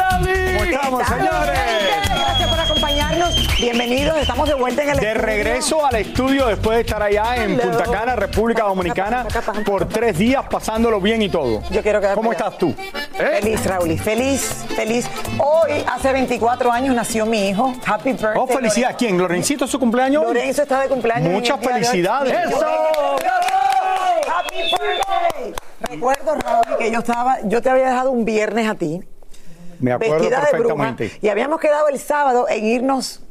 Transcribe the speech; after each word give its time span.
¿Cómo 0.00 0.64
estamos, 0.64 1.06
señores? 1.06 1.58
Gracias 2.08 2.50
por 2.50 2.60
acompañarnos. 2.60 3.56
Bienvenidos, 3.58 4.16
estamos 4.18 4.46
de 4.48 4.54
vuelta 4.54 4.82
en 4.82 4.90
el 4.90 4.96
De 4.98 5.06
estudio. 5.12 5.26
regreso 5.26 5.86
al 5.86 5.94
estudio 5.96 6.46
después 6.46 6.76
de 6.76 6.80
estar 6.82 7.02
allá 7.02 7.36
en 7.36 7.52
Hello. 7.52 7.62
Punta 7.62 7.84
Cana, 7.90 8.16
República 8.16 8.64
Dominicana, 8.64 9.26
por 9.64 9.88
tres 9.88 10.18
días 10.18 10.44
pasándolo 10.50 11.00
bien 11.00 11.22
y 11.22 11.30
todo. 11.30 11.62
Yo 11.70 11.82
quiero 11.82 12.00
quedar 12.00 12.14
¿Cómo 12.14 12.32
estás 12.32 12.58
tú? 12.58 12.74
¿Eh? 13.18 13.38
Feliz, 13.40 13.64
Raúl, 13.64 13.98
feliz, 13.98 14.64
feliz. 14.76 15.08
Hoy, 15.38 15.82
hace 15.90 16.12
24 16.12 16.70
años, 16.70 16.94
nació 16.94 17.24
mi 17.24 17.48
hijo. 17.48 17.72
Happy 17.86 18.12
birthday. 18.12 18.32
Oh, 18.36 18.46
felicidades. 18.46 18.96
¿Quién? 18.98 19.16
¿Lorencito 19.16 19.64
es 19.64 19.70
su 19.70 19.78
cumpleaños? 19.78 20.24
Lorenzo 20.24 20.62
está 20.62 20.80
de 20.80 20.88
cumpleaños. 20.88 21.32
Muchas 21.32 21.58
felicidades. 21.60 22.32
¡Eso! 22.52 22.66
¡Happy 24.28 24.56
birthday! 24.56 25.54
Recuerdo, 25.80 26.34
Raúl, 26.34 26.78
que 26.78 26.90
yo 26.90 26.98
estaba, 26.98 27.38
yo 27.44 27.62
te 27.62 27.70
había 27.70 27.88
dejado 27.88 28.10
un 28.10 28.24
viernes 28.24 28.68
a 28.68 28.74
ti, 28.74 29.00
Me 29.80 29.92
acuerdo 29.92 30.14
vestida 30.18 30.40
de 30.40 30.46
perfectamente. 30.50 31.12
y 31.20 31.28
habíamos 31.28 31.60
quedado 31.60 31.88
el 31.88 31.98
sábado 31.98 32.46
en 32.48 32.64
irnos 32.64 33.22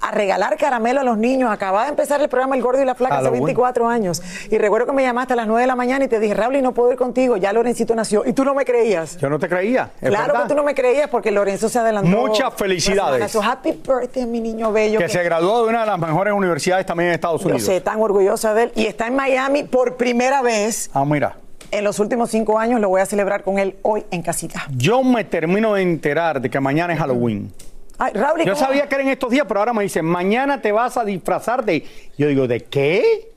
a 0.00 0.10
regalar 0.10 0.58
caramelo 0.58 1.00
a 1.00 1.02
los 1.04 1.16
niños. 1.16 1.50
Acababa 1.50 1.84
de 1.84 1.90
empezar 1.90 2.20
el 2.20 2.28
programa 2.28 2.54
El 2.56 2.62
Gordo 2.62 2.82
y 2.82 2.84
la 2.84 2.94
Flaca 2.94 3.14
hace 3.14 3.22
Halloween. 3.24 3.44
24 3.44 3.88
años. 3.88 4.20
Y 4.50 4.58
recuerdo 4.58 4.86
que 4.88 4.92
me 4.92 5.02
llamaste 5.02 5.32
a 5.32 5.36
las 5.36 5.46
9 5.46 5.62
de 5.62 5.66
la 5.66 5.76
mañana 5.76 6.04
y 6.04 6.08
te 6.08 6.20
dije, 6.20 6.34
Raúl, 6.34 6.56
y 6.56 6.60
no 6.62 6.72
puedo 6.72 6.92
ir 6.92 6.98
contigo, 6.98 7.38
ya 7.38 7.54
Lorencito 7.54 7.94
nació. 7.94 8.22
Y 8.26 8.34
tú 8.34 8.44
no 8.44 8.52
me 8.54 8.66
creías. 8.66 9.16
Yo 9.16 9.30
no 9.30 9.38
te 9.38 9.48
creía. 9.48 9.92
¿es 10.02 10.10
Claro 10.10 10.26
verdad? 10.26 10.42
que 10.42 10.48
tú 10.50 10.54
no 10.56 10.62
me 10.62 10.74
creías 10.74 11.08
porque 11.08 11.30
Lorenzo 11.30 11.70
se 11.70 11.78
adelantó. 11.78 12.10
Muchas 12.10 12.52
felicidades. 12.52 13.34
happy 13.34 13.72
birthday, 13.72 14.26
mi 14.26 14.40
niño 14.40 14.72
bello. 14.72 14.98
Que 14.98 15.08
se 15.08 15.22
graduó 15.22 15.62
de 15.62 15.70
una 15.70 15.80
de 15.80 15.86
las 15.86 15.98
mejores 15.98 16.34
universidades 16.34 16.84
también 16.84 17.08
en 17.08 17.14
Estados 17.14 17.40
Yo 17.40 17.46
Unidos. 17.48 17.64
sé, 17.64 17.80
tan 17.80 17.98
orgullosa 18.02 18.52
de 18.52 18.64
él. 18.64 18.72
Y 18.74 18.84
está 18.84 19.06
en 19.06 19.16
Miami 19.16 19.62
por 19.64 19.96
primera 19.96 20.42
vez 20.42 20.90
Ah, 20.92 21.06
mira. 21.06 21.36
En 21.78 21.84
los 21.84 21.98
últimos 21.98 22.30
cinco 22.30 22.58
años. 22.58 22.80
Lo 22.80 22.88
voy 22.88 23.00
a 23.00 23.06
celebrar 23.06 23.42
con 23.42 23.58
él 23.58 23.76
hoy 23.82 24.04
en 24.10 24.22
casita. 24.22 24.66
Yo 24.76 25.02
me 25.02 25.24
termino 25.24 25.74
de 25.74 25.82
enterar 25.82 26.40
de 26.40 26.48
que 26.50 26.60
mañana 26.60 26.92
es 26.92 26.98
Halloween. 26.98 27.52
Ay, 27.98 28.12
Raúl, 28.14 28.40
¿y 28.42 28.44
Yo 28.44 28.56
sabía 28.56 28.88
que 28.88 28.94
era 28.96 29.04
en 29.04 29.10
estos 29.10 29.30
días, 29.30 29.44
pero 29.46 29.60
ahora 29.60 29.72
me 29.72 29.82
dicen, 29.82 30.04
mañana 30.04 30.60
te 30.60 30.72
vas 30.72 30.96
a 30.96 31.04
disfrazar 31.04 31.64
de... 31.64 31.86
Yo 32.18 32.26
digo, 32.26 32.48
¿de 32.48 32.64
qué? 32.64 33.30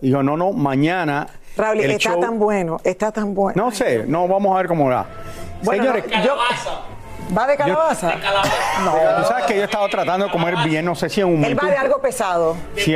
Digo, 0.00 0.22
no, 0.22 0.36
no, 0.36 0.52
mañana... 0.52 1.26
Raúl, 1.56 1.80
el 1.80 1.90
está 1.92 2.10
show- 2.10 2.20
tan 2.20 2.38
bueno, 2.38 2.78
está 2.84 3.12
tan 3.12 3.34
bueno. 3.34 3.64
No 3.64 3.70
sé, 3.70 4.04
no, 4.06 4.26
vamos 4.28 4.54
a 4.54 4.58
ver 4.58 4.66
cómo 4.68 4.88
va. 4.88 5.06
Bueno, 5.62 5.84
Señores, 5.84 6.04
no, 6.10 6.24
yo- 6.24 6.36
¿Va 7.36 7.46
de 7.46 7.56
calabaza? 7.56 8.12
tú 8.12 9.24
sabes 9.26 9.44
que 9.46 9.54
yo 9.56 9.62
he 9.62 9.64
estado 9.64 9.88
tratando 9.88 10.26
de 10.26 10.32
comer 10.32 10.56
bien, 10.64 10.84
no 10.84 10.94
sé 10.94 11.08
si 11.08 11.20
en 11.20 11.28
un 11.28 11.44
Él 11.44 11.58
va 11.58 11.68
de 11.70 11.76
algo 11.76 12.00
pesado. 12.00 12.56
si, 12.76 12.94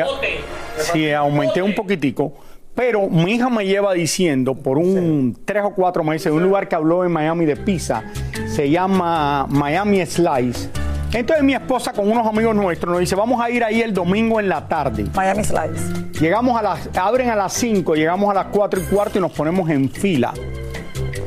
si 0.93 1.13
aumenté 1.13 1.63
un 1.63 1.75
poquitico, 1.75 2.33
pero 2.79 3.09
mi 3.09 3.33
hija 3.33 3.51
me 3.51 3.67
lleva 3.67 3.93
diciendo 3.93 4.55
por 4.55 4.79
un 4.79 5.37
tres 5.45 5.65
o 5.65 5.71
cuatro 5.71 6.05
meses 6.05 6.27
de 6.27 6.31
un 6.31 6.45
lugar 6.45 6.69
que 6.69 6.77
habló 6.77 7.05
en 7.05 7.11
Miami 7.11 7.45
de 7.45 7.57
pizza, 7.57 8.05
se 8.47 8.71
llama 8.71 9.49
Miami 9.49 10.07
Slice. 10.07 10.71
Entonces 11.13 11.43
mi 11.43 11.55
esposa 11.55 11.93
con 11.93 12.09
unos 12.09 12.25
amigos 12.25 12.55
nuestros 12.55 12.93
nos 12.93 13.01
dice, 13.01 13.17
vamos 13.17 13.43
a 13.43 13.51
ir 13.51 13.65
ahí 13.65 13.83
el 13.83 13.93
domingo 13.93 14.39
en 14.39 14.49
la 14.49 14.69
tarde. 14.69 15.07
Miami 15.13 15.43
Slice. 15.43 15.93
Llegamos 16.21 16.57
a 16.57 16.63
las, 16.63 16.89
abren 16.97 17.31
a 17.31 17.35
las 17.35 17.53
5, 17.55 17.97
llegamos 17.97 18.31
a 18.31 18.35
las 18.35 18.47
4 18.53 18.81
y 18.81 18.85
cuarto 18.85 19.19
y 19.19 19.23
nos 19.23 19.33
ponemos 19.33 19.69
en 19.71 19.91
fila. 19.91 20.33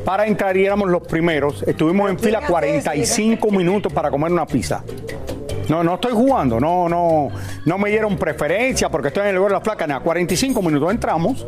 Para 0.06 0.26
entrar 0.26 0.56
y 0.56 0.64
éramos 0.64 0.88
los 0.88 1.02
primeros. 1.02 1.62
Estuvimos 1.64 2.10
en 2.10 2.18
fila 2.18 2.38
¿quién 2.38 2.56
hace 2.56 2.76
eso? 2.78 2.92
45 2.92 3.50
minutos 3.50 3.92
para 3.92 4.10
comer 4.10 4.32
una 4.32 4.46
pizza. 4.46 4.82
No, 5.72 5.82
no 5.82 5.94
estoy 5.94 6.12
jugando, 6.12 6.60
no, 6.60 6.86
no, 6.86 7.30
no 7.64 7.78
me 7.78 7.88
dieron 7.88 8.18
preferencia 8.18 8.90
porque 8.90 9.08
estoy 9.08 9.22
en 9.22 9.28
el 9.30 9.36
lugar 9.36 9.52
de 9.52 9.56
la 9.56 9.62
placa. 9.62 9.86
Nada, 9.86 10.00
45 10.00 10.60
minutos 10.60 10.90
entramos, 10.90 11.46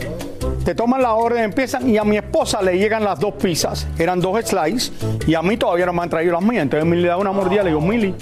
te 0.65 0.75
toman 0.75 1.03
la 1.03 1.13
orden, 1.13 1.45
empiezan 1.45 1.87
y 1.91 1.99
a 1.99 2.05
mi 2.05 2.17
esposa 2.17 2.63
le 2.63 2.79
llegan 2.79 3.05
las 3.05 3.21
dos 3.21 3.35
pizzas, 3.35 3.87
eran 3.99 4.21
dos 4.21 4.43
slices 4.43 4.95
y 5.27 5.35
a 5.35 5.43
mí 5.43 5.59
todavía 5.59 5.85
no 5.85 5.93
me 5.93 6.01
han 6.01 6.09
traído 6.09 6.33
las 6.33 6.41
mías. 6.41 6.63
Entonces 6.63 6.89
Mili 6.89 7.03
le 7.03 7.09
da 7.09 7.19
una 7.19 7.33
mordida, 7.33 7.65
le 7.65 7.69
digo, 7.69 7.83
Mili, 7.83 8.15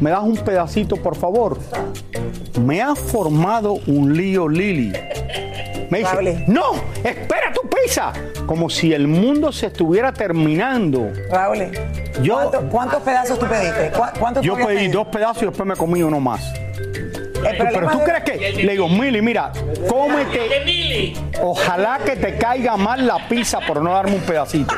¿me 0.00 0.10
das 0.10 0.22
un 0.22 0.36
pedacito 0.36 0.94
por 0.94 1.16
favor? 1.16 1.58
Me 2.64 2.80
ha 2.80 2.94
formado 2.94 3.80
un 3.88 4.16
lío 4.16 4.48
Lili. 4.48 4.92
Me 5.90 5.98
dice, 5.98 6.44
no, 6.46 6.74
espera 7.02 7.52
tu 7.52 7.67
Como 8.46 8.68
si 8.70 8.92
el 8.92 9.08
mundo 9.08 9.52
se 9.52 9.66
estuviera 9.66 10.12
terminando. 10.12 11.10
Raúl, 11.30 11.70
Yo- 12.22 12.34
¿cuánto- 12.34 12.60
¿cuántos 12.70 13.02
pedazos 13.02 13.38
tú 13.38 13.46
pediste? 13.46 13.90
¿Cu- 13.96 14.18
¿Cuántos 14.18 14.44
Yo 14.44 14.56
pedí 14.56 14.88
dos 14.88 15.06
pedazos 15.08 15.42
y 15.42 15.46
después 15.46 15.66
me 15.66 15.76
comí 15.76 16.02
uno 16.02 16.20
más. 16.20 16.52
El 17.46 17.56
Pero 17.56 17.90
tú 17.90 17.98
de- 17.98 18.04
crees 18.04 18.22
que 18.24 18.62
le 18.64 18.72
digo, 18.72 18.88
Mili, 18.88 19.22
mira, 19.22 19.52
cómete. 19.88 21.12
Ojalá 21.40 21.98
que 22.04 22.16
te 22.16 22.36
caiga 22.36 22.76
mal 22.76 23.06
la 23.06 23.28
pizza 23.28 23.60
por 23.60 23.80
no 23.82 23.92
darme 23.92 24.14
un 24.16 24.20
pedacito. 24.22 24.74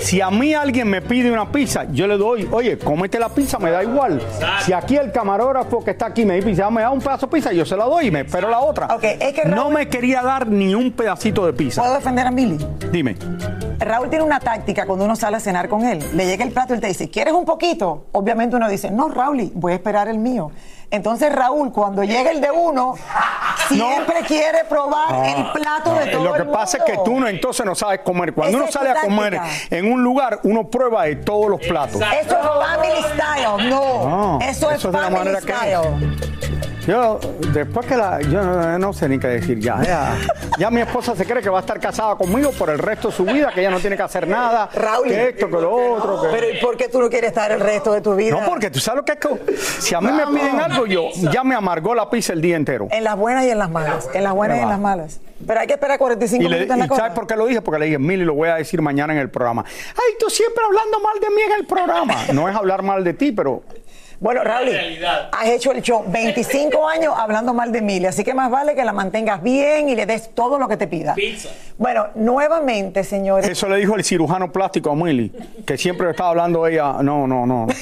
Si 0.00 0.20
a 0.20 0.30
mí 0.30 0.54
alguien 0.54 0.88
me 0.88 1.00
pide 1.02 1.30
una 1.32 1.50
pizza, 1.50 1.84
yo 1.90 2.06
le 2.06 2.16
doy, 2.16 2.48
oye, 2.50 2.78
cómete 2.78 3.18
la 3.18 3.28
pizza, 3.28 3.58
me 3.58 3.70
da 3.70 3.82
igual. 3.82 4.20
Si 4.64 4.72
aquí 4.72 4.96
el 4.96 5.12
camarógrafo 5.12 5.82
que 5.82 5.92
está 5.92 6.06
aquí 6.06 6.24
me 6.24 6.40
dice, 6.40 6.62
"Ah, 6.62 6.70
me 6.70 6.82
da 6.82 6.90
un 6.90 7.00
pedazo 7.00 7.26
de 7.26 7.32
pizza, 7.32 7.52
yo 7.52 7.64
se 7.64 7.76
la 7.76 7.84
doy 7.84 8.08
y 8.08 8.10
me 8.10 8.20
espero 8.20 8.48
la 8.50 8.60
otra. 8.60 8.86
Ok, 8.94 9.04
es 9.04 9.32
que 9.32 9.44
no 9.46 9.70
me 9.70 9.88
quería 9.88 10.22
dar 10.22 10.46
ni 10.46 10.74
un 10.74 10.92
pedacito 10.92 11.46
de 11.46 11.52
pizza. 11.52 11.80
¿Puedo 11.82 11.94
defender 11.94 12.26
a 12.26 12.30
Mili? 12.30 12.58
Dime. 12.92 13.16
Raúl 13.78 14.08
tiene 14.08 14.24
una 14.24 14.40
táctica 14.40 14.86
cuando 14.86 15.04
uno 15.04 15.16
sale 15.16 15.36
a 15.36 15.40
cenar 15.40 15.68
con 15.68 15.84
él. 15.84 15.98
Le 16.14 16.26
llega 16.26 16.44
el 16.44 16.52
plato 16.52 16.72
y 16.72 16.76
él 16.76 16.80
te 16.80 16.86
dice, 16.88 17.10
¿quieres 17.10 17.34
un 17.34 17.44
poquito? 17.44 18.06
Obviamente 18.12 18.56
uno 18.56 18.68
dice, 18.68 18.90
no, 18.90 19.08
Raúl, 19.08 19.50
voy 19.54 19.72
a 19.72 19.74
esperar 19.74 20.08
el 20.08 20.18
mío. 20.18 20.50
Entonces 20.94 21.32
Raúl, 21.34 21.72
cuando 21.72 22.04
llega 22.04 22.30
el 22.30 22.40
de 22.40 22.52
uno, 22.52 22.94
siempre 23.66 24.20
quiere 24.28 24.64
probar 24.68 25.08
Ah, 25.08 25.28
el 25.28 25.50
plato 25.50 25.92
de 25.92 26.04
eh, 26.04 26.12
todo 26.12 26.24
Lo 26.24 26.32
que 26.34 26.42
el 26.42 26.48
pasa 26.48 26.78
es 26.78 26.84
que 26.84 26.98
tú 27.04 27.18
no, 27.18 27.26
entonces 27.26 27.66
no 27.66 27.74
sabes 27.74 28.00
comer. 28.04 28.32
Cuando 28.32 28.58
Esa 28.58 28.62
uno 28.64 28.72
sale 28.72 28.90
a 28.90 29.00
comer 29.00 29.40
en 29.70 29.92
un 29.92 30.04
lugar, 30.04 30.38
uno 30.44 30.68
prueba 30.68 31.02
de 31.06 31.16
todos 31.16 31.50
los 31.50 31.60
platos. 31.60 32.00
Eso 32.00 32.38
es 32.38 32.46
family 32.46 33.02
style, 33.12 33.68
no. 33.70 34.08
No, 34.08 34.38
eso 34.40 34.70
es 34.70 34.78
eso 34.78 34.88
es 34.88 34.94
de 34.94 35.00
la 35.00 35.10
family 35.10 35.34
que 35.34 35.40
style. 35.40 36.73
Yo, 36.86 37.18
después 37.52 37.86
que 37.86 37.96
la. 37.96 38.20
Yo 38.20 38.42
no, 38.78 38.92
sé 38.92 39.08
ni 39.08 39.18
qué 39.18 39.28
decir 39.28 39.58
ya, 39.58 39.82
ya. 39.82 40.16
Ya 40.58 40.70
mi 40.70 40.82
esposa 40.82 41.16
se 41.16 41.24
cree 41.24 41.42
que 41.42 41.48
va 41.48 41.58
a 41.58 41.60
estar 41.60 41.80
casada 41.80 42.14
conmigo 42.16 42.50
por 42.52 42.68
el 42.68 42.78
resto 42.78 43.08
de 43.08 43.14
su 43.14 43.24
vida, 43.24 43.50
que 43.54 43.60
ella 43.60 43.70
no 43.70 43.80
tiene 43.80 43.96
que 43.96 44.02
hacer 44.02 44.28
nada. 44.28 44.68
Raúl. 44.74 45.08
Que 45.08 45.28
esto, 45.30 45.46
que 45.46 45.52
lo 45.52 45.94
otro. 45.94 46.22
Que... 46.22 46.28
Pero 46.28 46.50
¿y 46.50 46.60
por 46.60 46.76
qué 46.76 46.88
tú 46.88 47.00
no 47.00 47.08
quieres 47.08 47.28
estar 47.28 47.50
el 47.52 47.60
resto 47.60 47.92
de 47.92 48.02
tu 48.02 48.14
vida? 48.14 48.38
No, 48.38 48.46
porque 48.46 48.70
tú 48.70 48.80
sabes 48.80 48.98
lo 48.98 49.04
que 49.04 49.12
es 49.12 49.18
que. 49.18 49.54
Si 49.80 49.94
a 49.94 50.00
mí 50.00 50.10
me 50.12 50.26
piden 50.26 50.60
algo, 50.60 50.86
yo 50.86 51.08
ya 51.32 51.42
me 51.42 51.54
amargó 51.54 51.94
la 51.94 52.10
pizza 52.10 52.32
el 52.34 52.42
día 52.42 52.56
entero. 52.56 52.88
En 52.90 53.04
las 53.04 53.16
buenas 53.16 53.44
y 53.44 53.50
en 53.50 53.58
las 53.58 53.70
malas. 53.70 54.08
En 54.12 54.22
las 54.22 54.34
buenas 54.34 54.58
y 54.58 54.60
en 54.60 54.68
las 54.68 54.80
malas. 54.80 55.20
Pero 55.46 55.60
hay 55.60 55.66
que 55.66 55.74
esperar 55.74 55.98
45 55.98 56.42
Y, 56.42 56.48
le, 56.48 56.56
minutos 56.56 56.74
en 56.74 56.80
la 56.80 56.86
y. 56.86 56.96
¿sabes 56.96 57.12
por 57.12 57.26
qué 57.26 57.36
lo 57.36 57.46
dije? 57.46 57.60
Porque 57.60 57.78
le 57.78 57.86
dije, 57.86 57.98
Mili, 57.98 58.24
lo 58.24 58.34
voy 58.34 58.48
a 58.48 58.56
decir 58.56 58.80
mañana 58.80 59.12
en 59.12 59.18
el 59.18 59.30
programa. 59.30 59.64
Ay, 59.66 60.14
tú 60.18 60.30
siempre 60.30 60.64
hablando 60.64 61.00
mal 61.00 61.20
de 61.20 61.30
mí 61.30 61.42
en 61.42 61.52
el 61.52 61.66
programa. 61.66 62.14
No 62.32 62.48
es 62.48 62.54
hablar 62.54 62.82
mal 62.82 63.04
de 63.04 63.14
ti, 63.14 63.32
pero 63.32 63.62
Bueno, 64.24 64.42
Raúl, 64.42 64.70
has 65.32 65.48
hecho 65.50 65.70
el 65.72 65.82
show 65.82 66.02
25 66.08 66.88
años 66.88 67.12
hablando 67.14 67.52
mal 67.52 67.70
de 67.70 67.80
Emilia, 67.80 68.08
así 68.08 68.24
que 68.24 68.32
más 68.32 68.50
vale 68.50 68.74
que 68.74 68.82
la 68.82 68.94
mantengas 68.94 69.42
bien 69.42 69.90
y 69.90 69.94
le 69.94 70.06
des 70.06 70.34
todo 70.34 70.58
lo 70.58 70.66
que 70.66 70.78
te 70.78 70.86
pida. 70.86 71.14
Bueno, 71.76 72.06
nuevamente, 72.14 73.04
señores. 73.04 73.46
eso 73.46 73.68
le 73.68 73.76
dijo 73.76 73.96
el 73.96 74.02
cirujano 74.02 74.50
plástico 74.50 74.92
a 74.92 74.94
Mili, 74.94 75.30
que 75.66 75.76
siempre 75.76 76.08
estaba 76.08 76.30
hablando 76.30 76.66
ella. 76.66 77.02
No, 77.02 77.26
no, 77.26 77.44
no. 77.44 77.66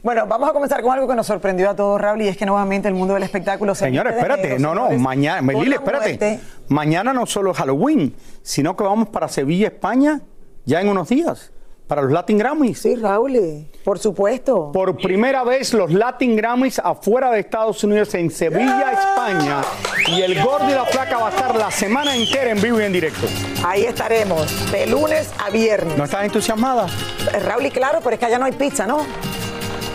Bueno, 0.00 0.26
vamos 0.28 0.48
a 0.48 0.52
comenzar 0.52 0.80
con 0.80 0.92
algo 0.92 1.08
que 1.08 1.16
nos 1.16 1.26
sorprendió 1.26 1.68
a 1.70 1.74
todos, 1.74 2.00
Raúl, 2.00 2.22
y 2.22 2.28
es 2.28 2.36
que 2.36 2.46
nuevamente 2.46 2.86
el 2.86 2.94
mundo 2.94 3.14
del 3.14 3.24
espectáculo 3.24 3.74
se 3.74 3.86
Señores, 3.86 4.14
espérate. 4.14 4.42
negro, 4.50 4.58
No, 4.60 4.74
no, 4.76 4.90
mañana. 4.96 5.52
la 5.52 5.74
espérate. 5.74 6.06
muerte. 6.16 6.40
Mañana 6.68 7.12
no 7.12 7.26
solo 7.26 7.50
es 7.50 7.56
Halloween, 7.58 8.14
sino 8.42 8.76
que 8.76 8.84
vamos 8.84 9.08
para 9.08 9.26
Sevilla, 9.26 9.66
España, 9.66 10.20
ya 10.64 10.80
en 10.80 10.88
unos 10.88 11.08
días, 11.08 11.50
para 11.88 12.02
los 12.02 12.12
Latin 12.12 12.38
Grammys. 12.38 12.78
Sí, 12.78 12.94
Raúl, 12.94 13.66
por 13.82 13.98
supuesto. 13.98 14.70
Por 14.72 14.96
primera 14.98 15.42
vez 15.42 15.72
los 15.72 15.90
Latin 15.90 16.36
Grammys 16.36 16.78
afuera 16.78 17.32
de 17.32 17.40
Estados 17.40 17.82
Unidos, 17.82 18.14
en 18.14 18.30
Sevilla, 18.30 18.92
España. 18.92 19.62
Y 20.06 20.20
el 20.20 20.40
Gordo 20.42 20.68
y 20.68 20.74
la 20.74 20.84
Flaca 20.84 21.18
va 21.18 21.28
a 21.28 21.30
estar 21.30 21.56
la 21.56 21.70
semana 21.70 22.14
entera 22.14 22.50
en 22.50 22.60
vivo 22.60 22.80
y 22.80 22.84
en 22.84 22.92
directo. 22.92 23.26
Ahí 23.66 23.84
estaremos, 23.84 24.70
de 24.70 24.86
lunes 24.86 25.30
a 25.38 25.50
viernes. 25.50 25.96
¿No 25.96 26.04
estás 26.04 26.24
entusiasmada? 26.24 26.86
Eh, 27.32 27.40
Raúl, 27.40 27.66
y 27.66 27.70
claro, 27.70 28.00
pero 28.04 28.14
es 28.14 28.20
que 28.20 28.26
allá 28.26 28.38
no 28.38 28.44
hay 28.44 28.52
pizza, 28.52 28.86
¿no? 28.86 28.98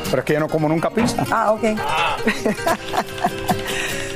Pero 0.10 0.22
es 0.22 0.26
que 0.26 0.34
yo 0.34 0.40
no 0.40 0.50
como 0.50 0.68
nunca 0.68 0.90
pizza. 0.90 1.24
Ah, 1.32 1.54
ok. 1.54 1.64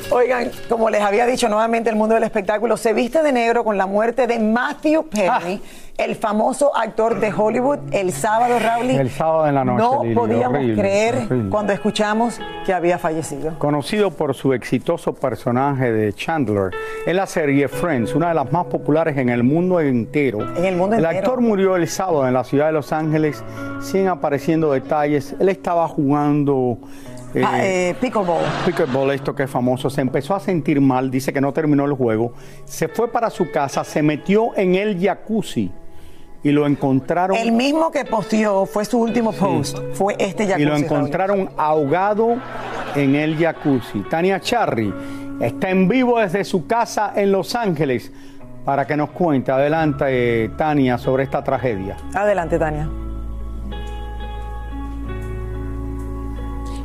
Oigan, 0.09 0.51
como 0.69 0.89
les 0.89 1.01
había 1.01 1.25
dicho 1.25 1.49
nuevamente, 1.49 1.89
el 1.89 1.97
mundo 1.97 2.15
del 2.15 2.23
espectáculo 2.23 2.77
se 2.77 2.93
viste 2.93 3.21
de 3.21 3.33
negro 3.33 3.63
con 3.63 3.77
la 3.77 3.85
muerte 3.85 4.25
de 4.25 4.39
Matthew 4.39 5.09
Perry, 5.09 5.61
el 5.97 6.15
famoso 6.15 6.75
actor 6.77 7.19
de 7.19 7.33
Hollywood, 7.33 7.79
el 7.91 8.11
sábado, 8.11 8.59
Raúl. 8.59 8.91
El 8.91 9.09
sábado 9.09 9.47
en 9.47 9.55
la 9.55 9.65
noche, 9.65 9.83
No 9.83 10.03
Lili, 10.03 10.15
podíamos 10.15 10.57
horrible, 10.59 10.81
creer 10.81 11.15
horrible. 11.15 11.49
cuando 11.49 11.73
escuchamos 11.73 12.39
que 12.65 12.73
había 12.73 12.99
fallecido. 12.99 13.57
Conocido 13.57 14.11
por 14.11 14.35
su 14.35 14.53
exitoso 14.53 15.13
personaje 15.13 15.91
de 15.91 16.13
Chandler 16.13 16.71
en 17.07 17.15
la 17.15 17.25
serie 17.25 17.67
Friends, 17.67 18.13
una 18.13 18.29
de 18.29 18.35
las 18.35 18.51
más 18.51 18.65
populares 18.67 19.17
en 19.17 19.29
el 19.29 19.43
mundo 19.43 19.79
entero. 19.79 20.41
En 20.55 20.65
el 20.65 20.75
mundo 20.75 20.95
el 20.95 21.03
entero. 21.03 21.19
actor 21.19 21.41
murió 21.41 21.75
el 21.75 21.87
sábado 21.87 22.27
en 22.27 22.33
la 22.35 22.43
ciudad 22.43 22.67
de 22.67 22.73
Los 22.73 22.93
Ángeles 22.93 23.43
sin 23.81 24.07
apareciendo 24.07 24.71
detalles. 24.71 25.35
Él 25.39 25.49
estaba 25.49 25.87
jugando 25.87 26.77
eh, 27.33 27.43
Ah, 27.43 27.59
eh, 27.65 27.95
pickleball. 27.99 28.43
pickleball, 28.65 29.11
esto 29.11 29.33
que 29.33 29.43
es 29.43 29.49
famoso. 29.49 29.89
Se 29.89 30.01
empezó 30.01 30.35
a 30.35 30.39
sentir 30.39 30.79
mal, 30.79 31.09
dice 31.09 31.33
que 31.33 31.41
no 31.41 31.51
terminó 31.53 31.85
el 31.85 31.93
juego. 31.93 32.33
Se 32.65 32.87
fue 32.87 33.11
para 33.11 33.31
su 33.31 33.49
casa, 33.51 33.83
se 33.83 34.03
metió 34.03 34.55
en 34.55 34.75
el 34.75 34.99
jacuzzi 34.99 35.71
y 36.47 36.51
lo 36.51 36.65
encontraron. 36.65 37.35
El 37.35 37.51
mismo 37.51 37.91
que 37.91 38.05
posteó 38.05 38.65
fue 38.65 38.85
su 38.85 38.99
último 38.99 39.31
post, 39.33 39.77
fue 39.93 40.15
este 40.17 40.45
jacuzzi. 40.45 40.61
y 40.61 40.65
lo 40.65 40.71
Raúl. 40.71 40.83
encontraron 40.85 41.49
ahogado 41.57 42.35
en 42.95 43.15
el 43.15 43.37
jacuzzi. 43.37 43.99
Tania 44.09 44.39
Charry 44.39 44.93
está 45.41 45.69
en 45.69 45.87
vivo 45.87 46.19
desde 46.19 46.43
su 46.43 46.65
casa 46.67 47.13
en 47.15 47.31
Los 47.31 47.53
Ángeles 47.55 48.11
para 48.63 48.85
que 48.87 48.95
nos 48.97 49.09
cuente. 49.11 49.51
Adelante, 49.51 50.49
Tania, 50.57 50.97
sobre 50.97 51.23
esta 51.23 51.43
tragedia. 51.43 51.97
Adelante, 52.13 52.57
Tania. 52.57 52.89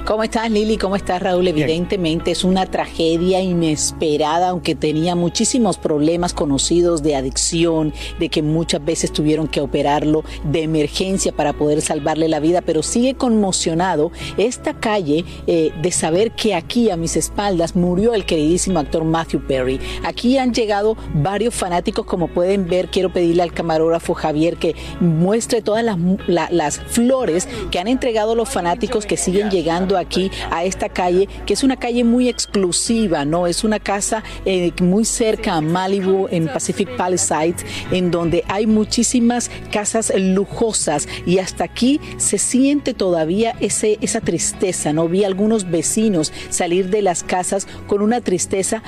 ¿Cómo 0.05 0.25
estás, 0.25 0.51
Lili? 0.51 0.79
¿Cómo 0.79 0.97
estás, 0.97 1.23
Raúl? 1.23 1.47
Evidentemente 1.47 2.33
es 2.33 2.43
una 2.43 2.67
tragedia 2.67 3.41
inesperada, 3.41 4.49
aunque 4.49 4.75
tenía 4.75 5.15
muchísimos 5.15 5.79
problemas 5.79 6.35
conocidos 6.35 7.05
de 7.05 7.15
adicción, 7.15 7.95
de 8.19 8.29
que 8.29 8.43
muchas 8.43 8.85
veces 8.85 9.13
tuvieron 9.13 9.47
que 9.47 9.61
operarlo 9.61 10.25
de 10.43 10.65
emergencia 10.65 11.31
para 11.31 11.53
poder 11.53 11.81
salvarle 11.83 12.29
la 12.29 12.41
vida, 12.41 12.63
pero 12.63 12.83
sigue 12.83 13.15
conmocionado 13.15 14.11
esta 14.39 14.75
calle 14.75 15.25
eh, 15.47 15.71
de 15.81 15.93
saber 15.93 16.33
que 16.33 16.57
aquí 16.57 16.91
a 16.91 16.97
mis 16.97 17.17
espaldas 17.17 17.77
murió 17.77 18.13
el 18.15 18.27
queridísimo 18.27 18.81
actor 18.81 19.05
Matthew 19.05 19.47
Perry. 19.47 19.79
Aquí 20.05 20.37
han 20.37 20.53
llegado 20.53 20.97
varios 21.15 21.55
fanáticos, 21.55 22.05
como 22.07 22.27
pueden 22.27 22.67
ver, 22.69 22.89
quiero 22.89 23.13
pedirle 23.13 23.45
al 23.45 23.53
camarógrafo 23.53 24.15
Javier 24.15 24.57
que 24.57 24.75
muestre 25.01 25.63
todas 25.63 25.85
las, 25.85 25.97
la- 26.27 26.51
las 26.51 26.81
flores 26.81 27.47
que 27.71 27.79
han 27.79 27.87
entregado 27.87 28.35
los 28.35 28.49
fanáticos 28.49 29.07
que 29.07 29.17
siguen 29.17 29.49
llegando 29.49 29.92
aquí 29.97 30.31
a 30.51 30.65
esta 30.65 30.89
calle, 30.89 31.29
que 31.47 31.55
es 31.55 31.63
una 31.63 31.77
calle 31.77 32.05
muy 32.05 32.29
exclusiva, 32.29 33.25
¿no? 33.25 33.47
Es 33.47 33.65
una 33.65 33.79
casa 33.79 34.23
eh, 34.45 34.73
muy 34.81 35.05
cerca 35.05 35.55
a 35.55 35.61
Malibu, 35.61 36.29
en 36.31 36.47
Pacific 36.47 36.97
Palisades, 36.97 37.65
en 37.91 38.11
donde 38.11 38.45
hay 38.49 38.67
muchísimas 38.67 39.51
casas 39.71 40.13
lujosas 40.17 41.09
y 41.27 41.39
hasta 41.39 41.65
aquí 41.65 42.01
se 42.17 42.39
siente 42.39 42.95
todavía 42.95 43.55
ese, 43.61 43.99
esa 44.01 44.21
tristeza, 44.21 44.93
¿no? 44.93 45.09
Vi 45.09 45.25
algunos 45.25 45.71
vecinos 45.71 46.33
salir 46.51 46.91
de 46.91 47.03
las 47.03 47.23
casas 47.23 47.67
con 47.87 48.03
una 48.03 48.21
tristeza 48.21 48.83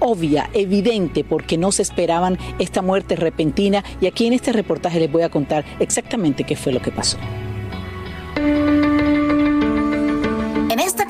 obvia, 0.00 0.48
evidente, 0.54 1.24
porque 1.24 1.58
no 1.58 1.72
se 1.72 1.82
esperaban 1.82 2.38
esta 2.58 2.82
muerte 2.82 3.16
repentina. 3.16 3.84
Y 4.00 4.06
aquí 4.06 4.26
en 4.26 4.32
este 4.32 4.52
reportaje 4.52 5.00
les 5.00 5.10
voy 5.10 5.22
a 5.22 5.28
contar 5.28 5.64
exactamente 5.78 6.44
qué 6.44 6.56
fue 6.56 6.72
lo 6.72 6.80
que 6.80 6.90
pasó. 6.90 7.18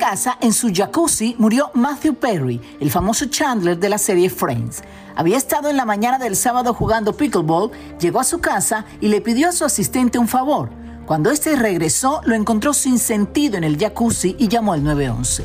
Casa, 0.09 0.39
en 0.41 0.53
su 0.53 0.71
jacuzzi, 0.73 1.35
murió 1.37 1.69
Matthew 1.75 2.15
Perry, 2.15 2.59
el 2.79 2.89
famoso 2.89 3.27
Chandler 3.27 3.77
de 3.77 3.89
la 3.89 3.99
serie 3.99 4.27
Friends. 4.31 4.81
Había 5.15 5.37
estado 5.37 5.69
en 5.69 5.77
la 5.77 5.85
mañana 5.85 6.17
del 6.17 6.35
sábado 6.35 6.73
jugando 6.73 7.15
pickleball, 7.15 7.69
llegó 7.99 8.19
a 8.19 8.23
su 8.23 8.41
casa 8.41 8.85
y 9.01 9.09
le 9.09 9.21
pidió 9.21 9.49
a 9.49 9.51
su 9.51 9.65
asistente 9.65 10.17
un 10.17 10.27
favor. 10.27 10.71
Cuando 11.05 11.29
este 11.29 11.55
regresó, 11.55 12.21
lo 12.25 12.33
encontró 12.33 12.73
sin 12.73 12.97
sentido 12.97 13.57
en 13.57 13.63
el 13.63 13.77
jacuzzi 13.77 14.35
y 14.39 14.47
llamó 14.47 14.73
al 14.73 14.83
911. 14.83 15.43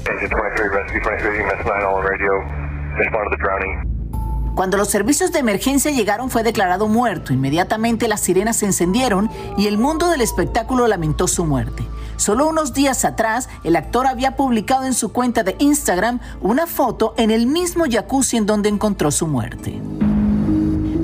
Cuando 4.55 4.77
los 4.77 4.89
servicios 4.89 5.33
de 5.33 5.41
emergencia 5.41 5.91
llegaron 5.91 6.31
fue 6.31 6.45
declarado 6.45 6.87
muerto. 6.87 7.33
Inmediatamente 7.33 8.07
las 8.07 8.21
sirenas 8.21 8.57
se 8.57 8.67
encendieron 8.67 9.29
y 9.59 9.67
el 9.67 9.79
mundo 9.79 10.09
del 10.09 10.21
espectáculo 10.21 10.87
lamentó 10.87 11.27
su 11.27 11.45
muerte. 11.45 11.85
Solo 12.17 12.47
unos 12.47 12.73
días 12.73 13.05
atrás, 13.05 13.49
el 13.65 13.75
actor 13.75 14.07
había 14.07 14.37
publicado 14.37 14.85
en 14.85 14.95
su 14.95 15.13
cuenta 15.13 15.43
de 15.43 15.57
Instagram 15.59 16.21
una 16.41 16.69
foto 16.69 17.15
en 17.17 17.33
el 17.33 17.47
mismo 17.47 17.85
jacuzzi 17.91 18.37
en 18.37 18.47
donde 18.47 18.69
encontró 18.69 19.11
su 19.11 19.27
muerte. 19.27 19.81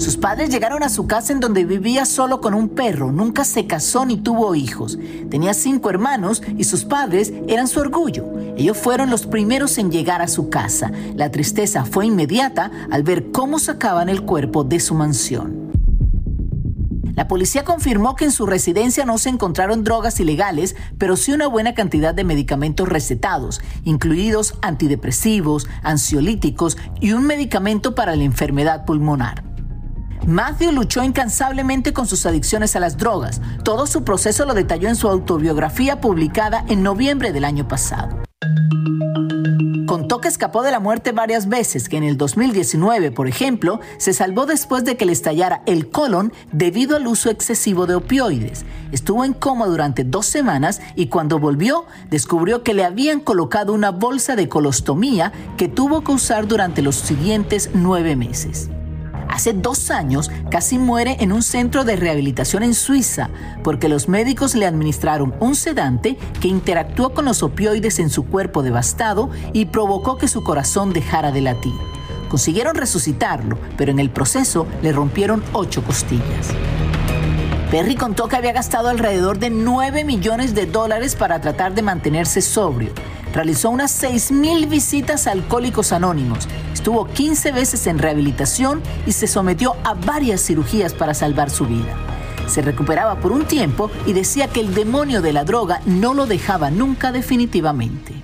Sus 0.00 0.16
padres 0.16 0.48
llegaron 0.48 0.82
a 0.82 0.88
su 0.88 1.06
casa 1.06 1.34
en 1.34 1.40
donde 1.40 1.66
vivía 1.66 2.06
solo 2.06 2.40
con 2.40 2.54
un 2.54 2.70
perro, 2.70 3.12
nunca 3.12 3.44
se 3.44 3.66
casó 3.66 4.06
ni 4.06 4.16
tuvo 4.16 4.54
hijos. 4.54 4.98
Tenía 5.28 5.52
cinco 5.52 5.90
hermanos 5.90 6.42
y 6.56 6.64
sus 6.64 6.86
padres 6.86 7.34
eran 7.48 7.68
su 7.68 7.80
orgullo. 7.80 8.24
Ellos 8.56 8.78
fueron 8.78 9.10
los 9.10 9.26
primeros 9.26 9.76
en 9.76 9.90
llegar 9.90 10.22
a 10.22 10.28
su 10.28 10.48
casa. 10.48 10.90
La 11.16 11.30
tristeza 11.30 11.84
fue 11.84 12.06
inmediata 12.06 12.70
al 12.90 13.02
ver 13.02 13.30
cómo 13.30 13.58
sacaban 13.58 14.08
el 14.08 14.22
cuerpo 14.22 14.64
de 14.64 14.80
su 14.80 14.94
mansión. 14.94 15.70
La 17.14 17.28
policía 17.28 17.66
confirmó 17.66 18.16
que 18.16 18.24
en 18.24 18.32
su 18.32 18.46
residencia 18.46 19.04
no 19.04 19.18
se 19.18 19.28
encontraron 19.28 19.84
drogas 19.84 20.18
ilegales, 20.18 20.76
pero 20.96 21.14
sí 21.16 21.32
una 21.32 21.46
buena 21.46 21.74
cantidad 21.74 22.14
de 22.14 22.24
medicamentos 22.24 22.88
recetados, 22.88 23.60
incluidos 23.84 24.54
antidepresivos, 24.62 25.68
ansiolíticos 25.82 26.78
y 27.02 27.12
un 27.12 27.26
medicamento 27.26 27.94
para 27.94 28.16
la 28.16 28.24
enfermedad 28.24 28.86
pulmonar. 28.86 29.49
Matthew 30.26 30.72
luchó 30.72 31.02
incansablemente 31.02 31.92
con 31.92 32.06
sus 32.06 32.26
adicciones 32.26 32.76
a 32.76 32.80
las 32.80 32.96
drogas. 32.96 33.40
Todo 33.64 33.86
su 33.86 34.04
proceso 34.04 34.44
lo 34.44 34.54
detalló 34.54 34.88
en 34.88 34.96
su 34.96 35.08
autobiografía 35.08 36.00
publicada 36.00 36.64
en 36.68 36.82
noviembre 36.82 37.32
del 37.32 37.44
año 37.44 37.66
pasado. 37.66 38.20
Contó 39.86 40.20
que 40.20 40.28
escapó 40.28 40.62
de 40.62 40.70
la 40.70 40.78
muerte 40.78 41.10
varias 41.10 41.48
veces, 41.48 41.88
que 41.88 41.96
en 41.96 42.04
el 42.04 42.16
2019, 42.16 43.10
por 43.10 43.26
ejemplo, 43.26 43.80
se 43.98 44.12
salvó 44.12 44.46
después 44.46 44.84
de 44.84 44.96
que 44.96 45.04
le 45.04 45.10
estallara 45.10 45.62
el 45.66 45.90
colon 45.90 46.32
debido 46.52 46.94
al 46.94 47.08
uso 47.08 47.28
excesivo 47.28 47.86
de 47.86 47.96
opioides. 47.96 48.64
Estuvo 48.92 49.24
en 49.24 49.32
coma 49.32 49.66
durante 49.66 50.04
dos 50.04 50.26
semanas 50.26 50.80
y 50.94 51.08
cuando 51.08 51.40
volvió 51.40 51.86
descubrió 52.08 52.62
que 52.62 52.72
le 52.72 52.84
habían 52.84 53.18
colocado 53.18 53.72
una 53.72 53.90
bolsa 53.90 54.36
de 54.36 54.48
colostomía 54.48 55.32
que 55.56 55.66
tuvo 55.66 56.04
que 56.04 56.12
usar 56.12 56.46
durante 56.46 56.82
los 56.82 56.94
siguientes 56.94 57.70
nueve 57.74 58.14
meses. 58.14 58.70
Hace 59.30 59.52
dos 59.52 59.92
años 59.92 60.28
casi 60.50 60.76
muere 60.76 61.16
en 61.20 61.30
un 61.30 61.42
centro 61.42 61.84
de 61.84 61.94
rehabilitación 61.94 62.64
en 62.64 62.74
Suiza 62.74 63.30
porque 63.62 63.88
los 63.88 64.08
médicos 64.08 64.56
le 64.56 64.66
administraron 64.66 65.34
un 65.38 65.54
sedante 65.54 66.18
que 66.40 66.48
interactuó 66.48 67.14
con 67.14 67.24
los 67.26 67.44
opioides 67.44 68.00
en 68.00 68.10
su 68.10 68.26
cuerpo 68.26 68.62
devastado 68.62 69.30
y 69.52 69.66
provocó 69.66 70.18
que 70.18 70.26
su 70.26 70.42
corazón 70.42 70.92
dejara 70.92 71.30
de 71.30 71.42
latir. 71.42 71.72
Consiguieron 72.28 72.74
resucitarlo, 72.74 73.56
pero 73.76 73.92
en 73.92 74.00
el 74.00 74.10
proceso 74.10 74.66
le 74.82 74.92
rompieron 74.92 75.44
ocho 75.52 75.84
costillas. 75.84 76.48
Perry 77.70 77.94
contó 77.94 78.26
que 78.26 78.34
había 78.34 78.52
gastado 78.52 78.88
alrededor 78.88 79.38
de 79.38 79.50
9 79.50 80.02
millones 80.02 80.56
de 80.56 80.66
dólares 80.66 81.14
para 81.14 81.40
tratar 81.40 81.72
de 81.72 81.82
mantenerse 81.82 82.42
sobrio. 82.42 82.90
Realizó 83.32 83.70
unas 83.70 84.02
6.000 84.02 84.68
visitas 84.68 85.26
a 85.26 85.32
Alcohólicos 85.32 85.92
Anónimos, 85.92 86.48
estuvo 86.72 87.06
15 87.06 87.52
veces 87.52 87.86
en 87.86 87.98
rehabilitación 87.98 88.82
y 89.06 89.12
se 89.12 89.28
sometió 89.28 89.76
a 89.84 89.94
varias 89.94 90.40
cirugías 90.40 90.94
para 90.94 91.14
salvar 91.14 91.48
su 91.48 91.66
vida. 91.66 91.94
Se 92.48 92.60
recuperaba 92.60 93.20
por 93.20 93.30
un 93.30 93.44
tiempo 93.44 93.90
y 94.06 94.12
decía 94.12 94.48
que 94.48 94.60
el 94.60 94.74
demonio 94.74 95.22
de 95.22 95.32
la 95.32 95.44
droga 95.44 95.80
no 95.86 96.14
lo 96.14 96.26
dejaba 96.26 96.70
nunca 96.70 97.12
definitivamente. 97.12 98.20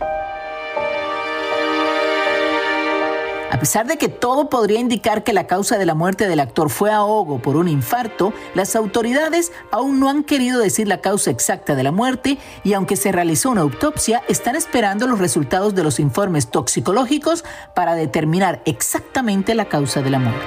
A 3.50 3.60
pesar 3.60 3.86
de 3.86 3.96
que 3.96 4.08
todo 4.08 4.50
podría 4.50 4.80
indicar 4.80 5.22
que 5.22 5.32
la 5.32 5.46
causa 5.46 5.78
de 5.78 5.86
la 5.86 5.94
muerte 5.94 6.28
del 6.28 6.40
actor 6.40 6.68
fue 6.68 6.90
ahogo 6.90 7.38
por 7.40 7.56
un 7.56 7.68
infarto, 7.68 8.32
las 8.54 8.74
autoridades 8.74 9.52
aún 9.70 10.00
no 10.00 10.10
han 10.10 10.24
querido 10.24 10.60
decir 10.60 10.88
la 10.88 11.00
causa 11.00 11.30
exacta 11.30 11.76
de 11.76 11.84
la 11.84 11.92
muerte 11.92 12.38
y 12.64 12.72
aunque 12.72 12.96
se 12.96 13.12
realizó 13.12 13.50
una 13.50 13.60
autopsia, 13.60 14.22
están 14.28 14.56
esperando 14.56 15.06
los 15.06 15.20
resultados 15.20 15.76
de 15.76 15.84
los 15.84 16.00
informes 16.00 16.50
toxicológicos 16.50 17.44
para 17.74 17.94
determinar 17.94 18.62
exactamente 18.64 19.54
la 19.54 19.66
causa 19.66 20.02
de 20.02 20.10
la 20.10 20.18
muerte. 20.18 20.46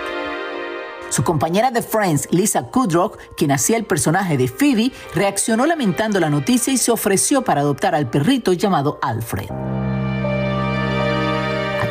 Su 1.10 1.24
compañera 1.24 1.72
de 1.72 1.82
Friends, 1.82 2.28
Lisa 2.32 2.64
Kudrow, 2.64 3.14
quien 3.38 3.52
hacía 3.52 3.78
el 3.78 3.86
personaje 3.86 4.38
de 4.38 4.48
Phoebe, 4.48 4.92
reaccionó 5.16 5.66
lamentando 5.66 6.20
la 6.20 6.30
noticia 6.30 6.74
y 6.74 6.78
se 6.78 6.92
ofreció 6.92 7.44
para 7.44 7.62
adoptar 7.62 7.96
al 7.96 8.10
perrito 8.10 8.54
llamado 8.54 9.00
Alfred. 9.02 9.79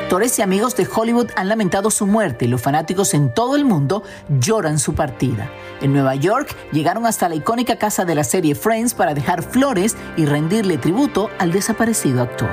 Actores 0.09 0.39
y 0.39 0.43
amigos 0.43 0.75
de 0.75 0.89
Hollywood 0.91 1.29
han 1.37 1.51
lamentado 1.51 1.91
su 1.91 2.07
muerte 2.07 2.47
y 2.47 2.49
los 2.49 2.63
fanáticos 2.63 3.13
en 3.13 3.35
todo 3.35 3.57
el 3.57 3.67
mundo 3.67 4.03
lloran 4.41 4.79
su 4.79 4.95
partida. 4.95 5.51
En 5.83 5.93
Nueva 5.93 6.15
York 6.15 6.57
llegaron 6.73 7.05
hasta 7.05 7.29
la 7.29 7.35
icónica 7.35 7.77
casa 7.77 8.07
de 8.07 8.15
la 8.15 8.25
serie 8.25 8.55
Friends 8.55 8.95
para 8.95 9.13
dejar 9.13 9.43
flores 9.43 9.99
y 10.17 10.25
rendirle 10.25 10.79
tributo 10.79 11.29
al 11.39 11.53
desaparecido 11.53 12.23
actor. 12.23 12.49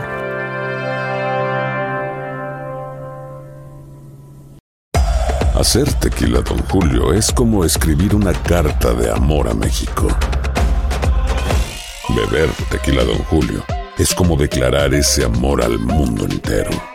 Hacer 5.58 5.94
tequila, 5.94 6.42
don 6.42 6.58
Julio, 6.64 7.14
es 7.14 7.32
como 7.32 7.64
escribir 7.64 8.16
una 8.16 8.34
carta 8.34 8.94
de 8.94 9.10
amor 9.10 9.48
a 9.48 9.54
México. 9.54 10.10
Beber 12.10 12.50
tequila, 12.70 13.06
don 13.06 13.20
Julio, 13.30 13.64
es 13.98 14.14
como 14.14 14.36
declarar 14.36 14.94
ese 14.94 15.24
amor 15.24 15.64
al 15.64 15.80
mundo 15.80 16.26
entero. 16.26 16.95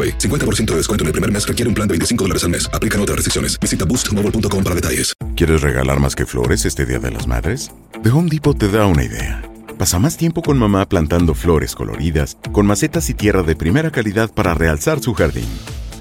AroPay. 0.00 0.18
50% 0.18 0.66
de 0.66 0.76
descuento 0.76 1.04
en 1.04 1.06
el 1.08 1.12
primer 1.12 1.32
mes 1.32 1.46
requiere 1.46 1.68
un 1.68 1.74
plan 1.74 1.88
de 1.88 1.92
25 1.92 2.24
dólares 2.24 2.44
al 2.44 2.50
mes. 2.50 2.70
Aplican 2.72 3.00
otras 3.00 3.16
restricciones. 3.16 3.58
Visita 3.58 3.84
boostmobile.com 3.84 4.64
para 4.64 4.74
detalles. 4.74 5.14
¿Quieres 5.36 5.60
regalar 5.60 6.00
más 6.00 6.14
que 6.14 6.26
flores 6.26 6.64
este 6.64 6.86
Día 6.86 6.98
de 6.98 7.10
las 7.10 7.26
Madres? 7.26 7.70
The 8.02 8.10
Home 8.10 8.28
Depot 8.30 8.56
te 8.56 8.68
da 8.68 8.86
una 8.86 9.04
idea. 9.04 9.42
Pasa 9.78 9.98
más 9.98 10.16
tiempo 10.16 10.42
con 10.42 10.58
mamá 10.58 10.86
plantando 10.86 11.34
flores 11.34 11.74
coloridas, 11.74 12.36
con 12.52 12.66
macetas 12.66 13.08
y 13.08 13.14
tierra 13.14 13.42
de 13.42 13.56
primera 13.56 13.90
calidad 13.90 14.30
para 14.30 14.52
realzar 14.52 15.00
su 15.00 15.14
jardín. 15.14 15.48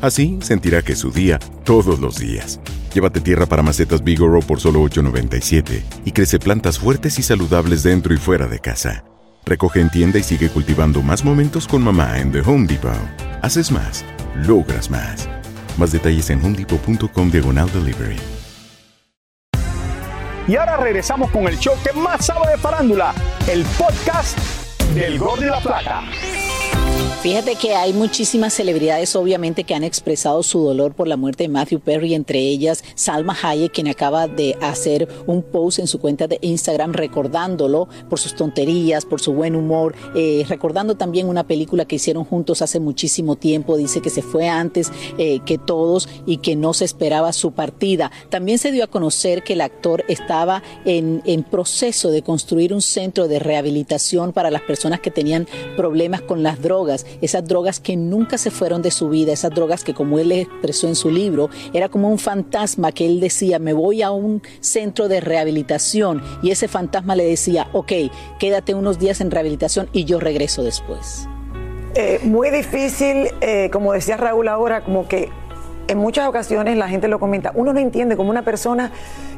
Así 0.01 0.37
sentirá 0.41 0.81
que 0.81 0.93
es 0.93 0.99
su 0.99 1.11
día 1.11 1.39
todos 1.63 1.99
los 1.99 2.17
días. 2.17 2.59
Llévate 2.93 3.21
tierra 3.21 3.45
para 3.45 3.63
macetas 3.63 4.03
Bigoro 4.03 4.41
por 4.41 4.59
solo 4.59 4.81
$8.97 4.83 5.83
y 6.03 6.11
crece 6.11 6.39
plantas 6.39 6.79
fuertes 6.79 7.19
y 7.19 7.23
saludables 7.23 7.83
dentro 7.83 8.13
y 8.13 8.17
fuera 8.17 8.47
de 8.47 8.59
casa. 8.59 9.05
Recoge 9.45 9.79
en 9.79 9.89
tienda 9.89 10.19
y 10.19 10.23
sigue 10.23 10.49
cultivando 10.49 11.01
más 11.01 11.23
momentos 11.23 11.67
con 11.67 11.81
mamá 11.81 12.19
en 12.19 12.31
The 12.31 12.41
Home 12.41 12.67
Depot. 12.67 13.28
Haces 13.41 13.71
más, 13.71 14.03
logras 14.45 14.89
más. 14.89 15.29
Más 15.77 15.91
detalles 15.91 16.29
en 16.29 16.43
homedepot.com 16.43 17.31
diagonal 17.31 17.71
delivery. 17.71 18.17
Y 20.47 20.55
ahora 20.55 20.77
regresamos 20.77 21.29
con 21.31 21.47
el 21.47 21.57
show 21.59 21.75
que 21.83 21.93
más 21.93 22.25
sabe 22.25 22.51
de 22.51 22.57
farándula, 22.57 23.13
el 23.47 23.63
podcast 23.77 24.37
del 24.95 25.19
Gol 25.19 25.39
de 25.39 25.45
la 25.45 25.59
Plata. 25.59 26.01
Fíjate 27.21 27.57
que 27.57 27.75
hay 27.75 27.91
muchísimas 27.91 28.53
celebridades 28.53 29.13
obviamente 29.17 29.65
que 29.65 29.75
han 29.75 29.83
expresado 29.83 30.41
su 30.41 30.63
dolor 30.63 30.93
por 30.93 31.05
la 31.05 31.17
muerte 31.17 31.43
de 31.43 31.49
Matthew 31.49 31.81
Perry, 31.81 32.13
entre 32.13 32.39
ellas 32.39 32.81
Salma 32.95 33.35
Hayek, 33.43 33.73
quien 33.73 33.89
acaba 33.89 34.29
de 34.29 34.55
hacer 34.61 35.09
un 35.27 35.43
post 35.43 35.79
en 35.79 35.87
su 35.87 35.99
cuenta 35.99 36.27
de 36.27 36.39
Instagram 36.41 36.93
recordándolo 36.93 37.89
por 38.09 38.19
sus 38.19 38.35
tonterías, 38.35 39.03
por 39.03 39.19
su 39.19 39.33
buen 39.33 39.57
humor, 39.57 39.95
eh, 40.15 40.45
recordando 40.47 40.95
también 40.95 41.27
una 41.27 41.45
película 41.45 41.83
que 41.83 41.97
hicieron 41.97 42.23
juntos 42.23 42.61
hace 42.61 42.79
muchísimo 42.79 43.35
tiempo, 43.35 43.75
dice 43.75 43.99
que 43.99 44.09
se 44.09 44.21
fue 44.21 44.47
antes 44.47 44.89
eh, 45.17 45.41
que 45.45 45.57
todos 45.57 46.07
y 46.25 46.37
que 46.37 46.55
no 46.55 46.73
se 46.73 46.85
esperaba 46.85 47.33
su 47.33 47.51
partida. 47.51 48.13
También 48.29 48.59
se 48.59 48.71
dio 48.71 48.85
a 48.85 48.87
conocer 48.87 49.43
que 49.43 49.53
el 49.53 49.61
actor 49.61 50.05
estaba 50.07 50.63
en, 50.85 51.21
en 51.25 51.43
proceso 51.43 52.11
de 52.11 52.21
construir 52.21 52.73
un 52.73 52.81
centro 52.81 53.27
de 53.27 53.39
rehabilitación 53.39 54.31
para 54.31 54.51
las 54.51 54.61
personas 54.61 55.01
que 55.01 55.11
tenían 55.11 55.49
problemas 55.75 56.21
con 56.21 56.43
las 56.43 56.61
drogas 56.61 57.05
esas 57.21 57.45
drogas 57.45 57.79
que 57.79 57.95
nunca 57.95 58.37
se 58.37 58.51
fueron 58.51 58.81
de 58.81 58.91
su 58.91 59.09
vida, 59.09 59.33
esas 59.33 59.51
drogas 59.51 59.83
que 59.83 59.93
como 59.93 60.19
él 60.19 60.31
expresó 60.31 60.87
en 60.87 60.95
su 60.95 61.09
libro, 61.09 61.49
era 61.73 61.89
como 61.89 62.09
un 62.09 62.19
fantasma 62.19 62.91
que 62.91 63.05
él 63.05 63.19
decía, 63.19 63.59
me 63.59 63.73
voy 63.73 64.01
a 64.01 64.11
un 64.11 64.41
centro 64.59 65.07
de 65.07 65.21
rehabilitación 65.21 66.21
y 66.41 66.51
ese 66.51 66.67
fantasma 66.67 67.15
le 67.15 67.25
decía, 67.25 67.67
ok, 67.73 67.91
quédate 68.39 68.73
unos 68.73 68.99
días 68.99 69.21
en 69.21 69.31
rehabilitación 69.31 69.89
y 69.93 70.05
yo 70.05 70.19
regreso 70.19 70.63
después. 70.63 71.27
Eh, 71.95 72.19
muy 72.23 72.49
difícil, 72.51 73.29
eh, 73.41 73.69
como 73.71 73.93
decía 73.93 74.15
Raúl 74.15 74.47
ahora, 74.47 74.83
como 74.83 75.07
que 75.07 75.29
en 75.89 75.97
muchas 75.97 76.27
ocasiones 76.27 76.77
la 76.77 76.87
gente 76.87 77.07
lo 77.07 77.19
comenta, 77.19 77.51
uno 77.55 77.73
no 77.73 77.79
entiende 77.79 78.15
como 78.15 78.29
una 78.29 78.43
persona 78.43 78.91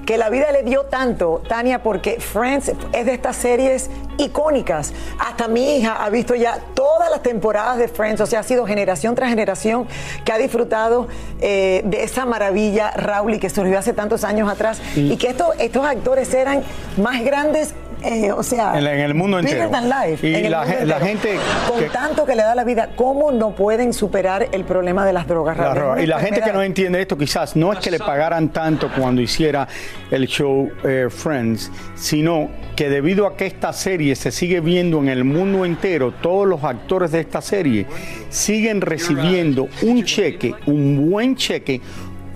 que 0.05 0.17
la 0.17 0.29
vida 0.29 0.51
le 0.51 0.63
dio 0.63 0.84
tanto, 0.84 1.41
Tania, 1.48 1.81
porque 1.81 2.20
Friends 2.20 2.74
es 2.91 3.05
de 3.05 3.13
estas 3.13 3.38
series 3.38 3.89
icónicas. 4.17 4.93
Hasta 5.20 5.48
mi 5.48 5.77
hija 5.77 6.03
ha 6.03 6.10
visto 6.10 6.36
ya 6.36 6.60
todas 6.74 7.10
las 7.10 7.24
temporadas 7.24 7.77
de 7.77 7.88
Friends, 7.88 8.20
o 8.20 8.25
sea, 8.25 8.41
ha 8.41 8.43
sido 8.43 8.65
generación 8.65 9.15
tras 9.15 9.29
generación 9.29 9.88
que 10.25 10.31
ha 10.31 10.38
disfrutado 10.38 11.08
eh, 11.39 11.84
de 11.86 12.03
esa 12.03 12.25
maravilla, 12.25 12.91
Raúl, 12.91 13.36
y 13.36 13.39
que 13.39 13.50
surgió 13.50 13.79
hace 13.79 13.93
tantos 13.93 14.24
años 14.24 14.51
atrás, 14.51 14.81
y 14.96 15.15
que 15.17 15.29
estos, 15.29 15.55
estos 15.60 15.86
actores 15.86 16.34
eran 16.34 16.63
más 16.98 17.24
grandes 17.24 17.74
eh, 18.03 18.31
o 18.31 18.43
sea, 18.43 18.77
En, 18.77 18.86
el 18.88 19.13
mundo 19.13 19.39
entero. 19.39 19.70
than 19.70 19.89
life, 19.89 20.27
y 20.27 20.36
en 20.36 20.46
el 20.46 20.51
la, 20.51 20.65
mundo 20.65 20.96
gente 21.00 21.36
con 21.70 21.79
que- 21.79 21.89
tanto 21.89 22.25
que 22.25 22.36
le 22.36 22.43
da 22.43 22.55
la 22.55 22.63
vida, 22.63 22.89
¿cómo 22.96 23.31
no 23.31 23.55
pueden 23.55 23.93
superar 23.93 24.48
el 24.51 24.63
problema 24.63 25.05
de 25.05 25.13
las 25.13 25.27
drogas? 25.27 25.58
La 25.58 25.74
droga. 25.74 26.01
Y 26.01 26.08
la 26.08 26.20
gente 26.20 26.41
que 26.41 26.51
no 26.53 26.62
entiende 26.62 27.01
esto 27.01 27.17
quizás 27.17 27.55
no 27.55 27.74
es 27.74 27.79
que 27.79 27.91
le 27.91 28.00
pagaran 28.00 28.50
tanto 28.50 28.89
cuando 28.96 29.22
hiciera 29.22 29.67
el 30.10 30.27
show 30.27 30.70
eh, 30.84 31.08
Friends, 31.10 31.72
sino 31.96 32.50
que 32.75 32.89
debido 32.89 33.27
a 33.27 33.36
que 33.36 33.46
esta 33.46 33.74
serie 33.74 34.15
se 34.15 34.31
sigue 34.31 34.60
viendo 34.60 35.00
en 35.00 35.10
el 35.10 35.24
mundo 35.24 35.65
entero, 35.65 36.13
todos 36.22 36.48
los 36.48 36.63
actores 36.63 37.12
de 37.12 37.20
esta 37.20 37.41
serie 37.41 37.86
siguen 38.29 38.81
recibiendo 38.81 39.67
un 39.84 40.03
cheque, 40.03 40.53
un 40.65 41.10
buen 41.10 41.36
cheque 41.36 41.81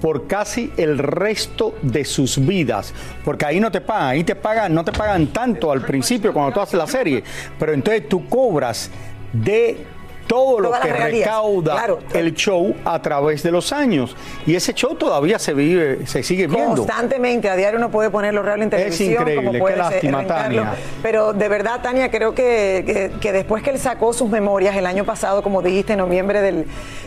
por 0.01 0.27
casi 0.27 0.71
el 0.77 0.97
resto 0.97 1.75
de 1.81 2.05
sus 2.05 2.45
vidas, 2.45 2.93
porque 3.23 3.45
ahí 3.45 3.59
no 3.59 3.71
te 3.71 3.81
pagan, 3.81 4.07
ahí 4.09 4.23
te 4.23 4.35
pagan, 4.35 4.73
no 4.73 4.83
te 4.83 4.91
pagan 4.91 5.27
tanto 5.27 5.71
al 5.71 5.81
principio 5.81 6.33
cuando 6.33 6.53
tú 6.53 6.59
haces 6.61 6.75
la 6.75 6.87
serie, 6.87 7.23
pero 7.57 7.73
entonces 7.73 8.07
tú 8.07 8.27
cobras 8.27 8.89
de 9.33 9.85
todo 10.27 10.59
lo 10.59 10.71
que 10.71 10.91
recauda 10.91 11.73
claro. 11.73 11.99
el 12.13 12.33
show 12.33 12.75
a 12.83 13.01
través 13.01 13.43
de 13.43 13.51
los 13.51 13.71
años. 13.71 14.15
Y 14.45 14.55
ese 14.55 14.73
show 14.73 14.95
todavía 14.95 15.37
se 15.39 15.53
vive, 15.53 16.05
se 16.07 16.23
sigue 16.23 16.47
viendo. 16.47 16.75
Constantemente, 16.77 17.49
a 17.49 17.55
diario 17.55 17.77
uno 17.79 17.89
puede 17.91 18.09
ponerlo 18.09 18.41
real 18.41 18.61
en 18.61 18.69
televisión. 18.69 19.21
increíble, 19.21 19.47
como 19.51 19.65
qué 19.65 19.75
lástima. 19.75 20.25
Tania. 20.25 20.73
Pero 21.03 21.33
de 21.33 21.47
verdad, 21.47 21.79
Tania, 21.81 22.09
creo 22.09 22.33
que, 22.33 22.83
que- 22.85 23.11
que 23.19 23.31
después 23.31 23.61
que 23.63 23.69
él 23.71 23.79
sacó 23.79 24.13
sus 24.13 24.29
memorias 24.29 24.75
el 24.75 24.85
año 24.85 25.05
pasado, 25.05 25.41
como 25.43 25.61
dijiste, 25.61 25.93
en 25.93 25.99
noviembre 25.99 26.41
del, 26.41 26.65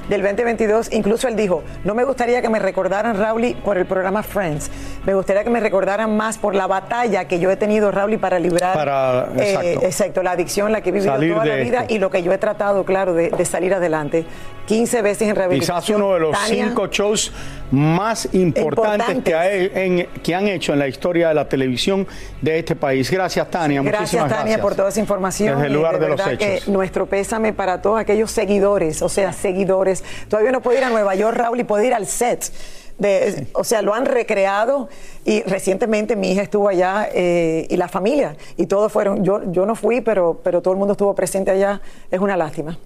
del 0.08 0.22
2022, 0.22 0.92
incluso 0.92 1.28
él 1.28 1.36
dijo, 1.36 1.62
no 1.84 1.94
me 1.94 2.04
gustaría 2.04 2.40
que 2.42 2.48
me 2.48 2.58
recordaran, 2.58 3.18
Rauli, 3.18 3.54
por 3.54 3.78
el 3.78 3.86
programa 3.86 4.22
Friends. 4.22 4.70
Me 5.04 5.14
gustaría 5.14 5.44
que 5.44 5.50
me 5.50 5.60
recordaran 5.60 6.16
más 6.16 6.38
por 6.38 6.54
la 6.54 6.66
batalla 6.66 7.26
que 7.26 7.38
yo 7.40 7.50
he 7.50 7.56
tenido, 7.56 7.90
Rauli, 7.90 8.16
para 8.16 8.38
librar 8.38 8.74
Para- 8.74 9.28
eh, 9.38 9.78
exacto. 9.82 10.22
la 10.22 10.32
adicción, 10.32 10.70
la 10.72 10.80
que 10.82 10.90
he 10.90 10.92
vivido 10.92 11.12
Salir 11.12 11.32
toda 11.32 11.44
la 11.46 11.56
vida 11.56 11.80
esto. 11.82 11.94
y 11.94 11.98
lo 11.98 12.10
que 12.10 12.22
yo 12.22 12.32
he 12.32 12.38
tratado, 12.38 12.84
claro, 12.84 13.07
de, 13.14 13.30
de 13.30 13.44
salir 13.44 13.74
adelante. 13.74 14.24
15 14.66 15.00
veces 15.00 15.28
en 15.28 15.34
rehabilitación. 15.34 15.78
Quizás 15.80 15.96
uno 15.96 16.12
de 16.14 16.20
los 16.20 16.32
Tania, 16.38 16.66
cinco 16.68 16.86
shows 16.88 17.32
más 17.70 18.28
importantes 18.34 19.22
que, 19.24 19.34
ha- 19.34 19.50
en- 19.52 20.06
que 20.22 20.34
han 20.34 20.46
hecho 20.46 20.74
en 20.74 20.78
la 20.78 20.88
historia 20.88 21.28
de 21.28 21.34
la 21.34 21.48
televisión 21.48 22.06
de 22.42 22.58
este 22.58 22.76
país. 22.76 23.10
Gracias, 23.10 23.50
Tania. 23.50 23.80
Gracias, 23.80 24.00
Muchísimas 24.00 24.28
Tania, 24.28 24.42
gracias. 24.44 24.60
por 24.60 24.74
toda 24.74 24.88
esa 24.90 25.00
información. 25.00 25.54
Desde 25.54 25.66
el 25.66 25.72
y 25.72 25.74
lugar 25.76 25.98
de, 25.98 26.08
los 26.08 26.20
hechos. 26.20 26.38
que 26.38 26.60
nuestro 26.70 27.06
pésame 27.06 27.52
para 27.54 27.80
todos 27.80 27.98
aquellos 27.98 28.30
seguidores, 28.30 29.00
o 29.00 29.08
sea, 29.08 29.32
seguidores. 29.32 30.04
Todavía 30.28 30.52
no 30.52 30.60
puedo 30.60 30.76
ir 30.76 30.84
a 30.84 30.90
Nueva 30.90 31.14
York, 31.14 31.36
Raúl, 31.36 31.60
y 31.60 31.64
puedo 31.64 31.82
ir 31.82 31.94
al 31.94 32.06
set. 32.06 32.52
De, 32.98 33.46
O 33.52 33.62
sea, 33.64 33.80
lo 33.80 33.94
han 33.94 34.04
recreado 34.06 34.88
y 35.24 35.42
recientemente 35.44 36.16
mi 36.16 36.32
hija 36.32 36.42
estuvo 36.42 36.68
allá 36.68 37.08
eh, 37.14 37.64
y 37.70 37.76
la 37.76 37.86
familia 37.88 38.36
y 38.56 38.66
todos 38.66 38.90
fueron. 38.92 39.24
Yo, 39.24 39.50
yo 39.52 39.64
no 39.66 39.76
fui, 39.76 40.00
pero, 40.00 40.40
pero 40.42 40.60
todo 40.62 40.72
el 40.74 40.78
mundo 40.78 40.92
estuvo 40.92 41.14
presente 41.14 41.50
allá. 41.52 41.80
Es 42.10 42.18
una 42.20 42.36
lástima. 42.36 42.76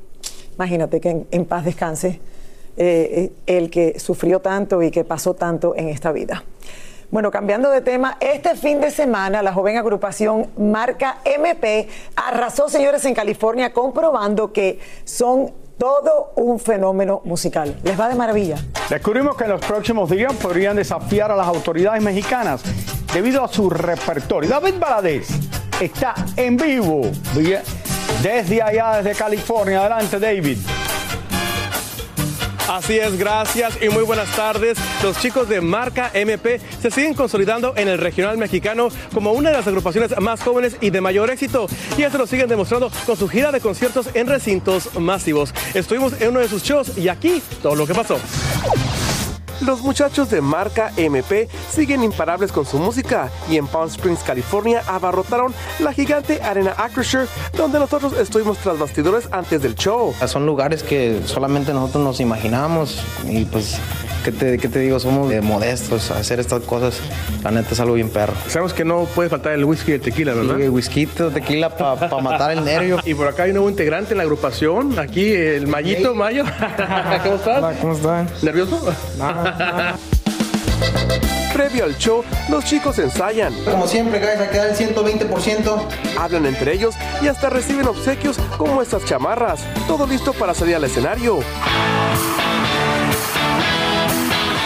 Imagínate 0.55 1.01
que 1.01 1.11
en, 1.11 1.27
en 1.31 1.45
paz 1.45 1.65
descanse 1.65 2.21
eh, 2.77 3.33
el 3.47 3.71
que 3.71 3.99
sufrió 4.01 4.41
tanto 4.41 4.83
y 4.83 4.91
que 4.91 5.05
pasó 5.05 5.35
tanto 5.35 5.75
en 5.77 5.89
esta 5.89 6.11
vida. 6.11 6.43
Bueno, 7.11 7.31
cambiando 7.31 7.69
de 7.69 7.83
tema, 7.83 8.17
este 8.21 8.57
fin 8.57 8.81
de 8.81 8.91
semana 8.91 9.43
la 9.43 9.53
joven 9.53 9.77
agrupación 9.77 10.49
Marca 10.57 11.19
MP 11.27 11.87
arrasó, 12.17 12.71
señores, 12.71 13.05
en 13.05 13.13
California, 13.13 13.75
comprobando 13.75 14.55
que 14.55 14.79
son 15.05 15.53
todo 15.77 16.33
un 16.37 16.59
fenómeno 16.59 17.21
musical. 17.25 17.77
Les 17.85 18.01
va 18.01 18.09
de 18.09 18.15
maravilla. 18.15 18.57
Descubrimos 18.89 19.37
que 19.37 19.45
en 19.45 19.51
los 19.51 19.61
próximos 19.61 20.09
días 20.09 20.33
podrían 20.33 20.75
desafiar 20.75 21.31
a 21.31 21.37
las 21.37 21.47
autoridades 21.47 22.03
mexicanas 22.03 22.63
debido 23.13 23.45
a 23.45 23.49
su 23.49 23.69
repertorio. 23.69 24.49
David 24.49 24.77
Valadez 24.79 25.29
está 25.79 26.15
en 26.37 26.57
vivo 26.57 27.03
desde 28.23 28.63
allá, 28.63 29.03
desde 29.03 29.19
California. 29.19 29.81
Adelante, 29.81 30.19
David. 30.19 30.59
Así 32.69 32.97
es, 32.99 33.19
gracias 33.19 33.77
y 33.83 33.89
muy 33.91 34.03
buenas 34.03 34.35
tardes. 34.35 34.79
Los 35.03 35.19
chicos 35.19 35.49
de 35.49 35.61
Marca 35.61 36.11
MP 36.15 36.59
se 36.81 36.91
siguen 36.91 37.13
consolidando 37.13 37.75
en 37.77 37.89
el 37.89 37.99
regional 37.99 38.39
mexicano 38.39 38.89
como 39.13 39.33
una 39.33 39.51
de 39.51 39.57
las 39.57 39.67
agrupaciones 39.67 40.19
más 40.21 40.43
jóvenes 40.43 40.77
y 40.81 40.91
de 40.91 41.01
mayor 41.01 41.29
éxito. 41.31 41.67
Y 41.99 42.03
esto 42.03 42.19
lo 42.19 42.27
siguen 42.27 42.49
demostrando 42.49 42.91
con 43.05 43.17
su 43.17 43.29
gira 43.29 43.53
de 43.53 43.61
conciertos 43.61 44.09
en 44.15 44.27
recintos 44.27 44.95
masivos. 44.99 45.53
Estuvimos 45.75 46.19
en 46.21 46.31
uno 46.31 46.41
de 46.41 46.49
sus 46.49 46.63
shows 46.63 46.97
y 46.97 47.09
aquí 47.09 47.43
todo 47.61 47.75
lo 47.75 47.87
que 47.87 47.95
pasó. 47.95 48.19
Los 49.65 49.81
muchachos 49.83 50.29
de 50.29 50.41
marca 50.41 50.93
MP 50.97 51.49
siguen 51.71 52.03
imparables 52.03 52.51
con 52.51 52.67
su 52.67 52.79
música 52.79 53.31
y 53.49 53.59
en 53.59 53.69
Palm 53.69 53.87
Springs, 53.87 54.21
California, 54.25 54.83
abarrotaron 54.89 55.55
la 55.79 55.93
gigante 55.93 56.43
Arena 56.43 56.75
Acrisure, 56.77 57.27
donde 57.57 57.79
nosotros 57.79 58.13
estuvimos 58.15 58.59
tras 58.59 58.77
bastidores 58.77 59.29
antes 59.31 59.63
del 59.63 59.77
show. 59.77 60.15
Son 60.27 60.47
lugares 60.47 60.83
que 60.83 61.21
solamente 61.27 61.73
nosotros 61.73 62.03
nos 62.03 62.19
imaginamos 62.19 63.05
y 63.25 63.45
pues, 63.45 63.79
¿qué 64.25 64.33
te, 64.33 64.59
qué 64.59 64.69
te 64.69 64.81
digo? 64.81 64.99
Somos 64.99 65.33
eh, 65.33 65.41
modestos. 65.41 66.11
Hacer 66.11 66.41
estas 66.41 66.63
cosas, 66.63 66.99
la 67.45 67.53
neta 67.53 67.69
es 67.71 67.79
algo 67.79 67.95
bien 67.95 68.11
perro. 68.11 68.35
Sabemos 68.49 68.75
que 68.75 68.85
no 68.85 69.05
puede 69.05 69.29
faltar 69.29 69.53
el 69.53 69.65
whisky 69.65 69.93
y 69.93 69.95
el 69.95 70.01
tequila, 70.01 70.35
¿verdad? 70.35 70.57
Sí, 70.59 70.69
whisky, 70.69 71.07
tequila 71.07 71.71
para 71.71 72.21
matar 72.21 72.51
el 72.51 72.65
nervio. 72.65 72.99
Y 73.13 73.15
por 73.15 73.29
acá 73.29 73.45
hay 73.45 73.51
un 73.51 73.57
nuevo 73.57 73.71
integrante 73.71 74.13
en 74.13 74.19
la 74.19 74.25
agrupación, 74.25 74.99
aquí 74.99 75.33
el 75.33 75.67
Mayito, 75.67 76.15
Mayo. 76.15 76.45
¿Cómo 77.23 77.35
estás? 77.37 77.77
¿Cómo 77.81 77.93
están? 77.95 78.29
¿Nervioso? 78.43 78.93
Previo 81.53 81.85
al 81.85 81.99
show, 81.99 82.25
los 82.49 82.65
chicos 82.65 82.99
ensayan. 82.99 83.53
Como 83.65 83.87
siempre, 83.87 84.19
guys, 84.19 84.41
a 84.41 84.51
quedar 84.51 84.71
el 84.71 84.77
120%. 84.77 85.87
Hablan 86.19 86.47
entre 86.47 86.73
ellos 86.73 86.95
y 87.21 87.29
hasta 87.29 87.51
reciben 87.51 87.87
obsequios 87.87 88.39
como 88.57 88.81
estas 88.81 89.05
chamarras. 89.05 89.61
Todo 89.87 90.07
listo 90.07 90.33
para 90.33 90.55
salir 90.55 90.77
al 90.77 90.85
escenario. 90.85 91.41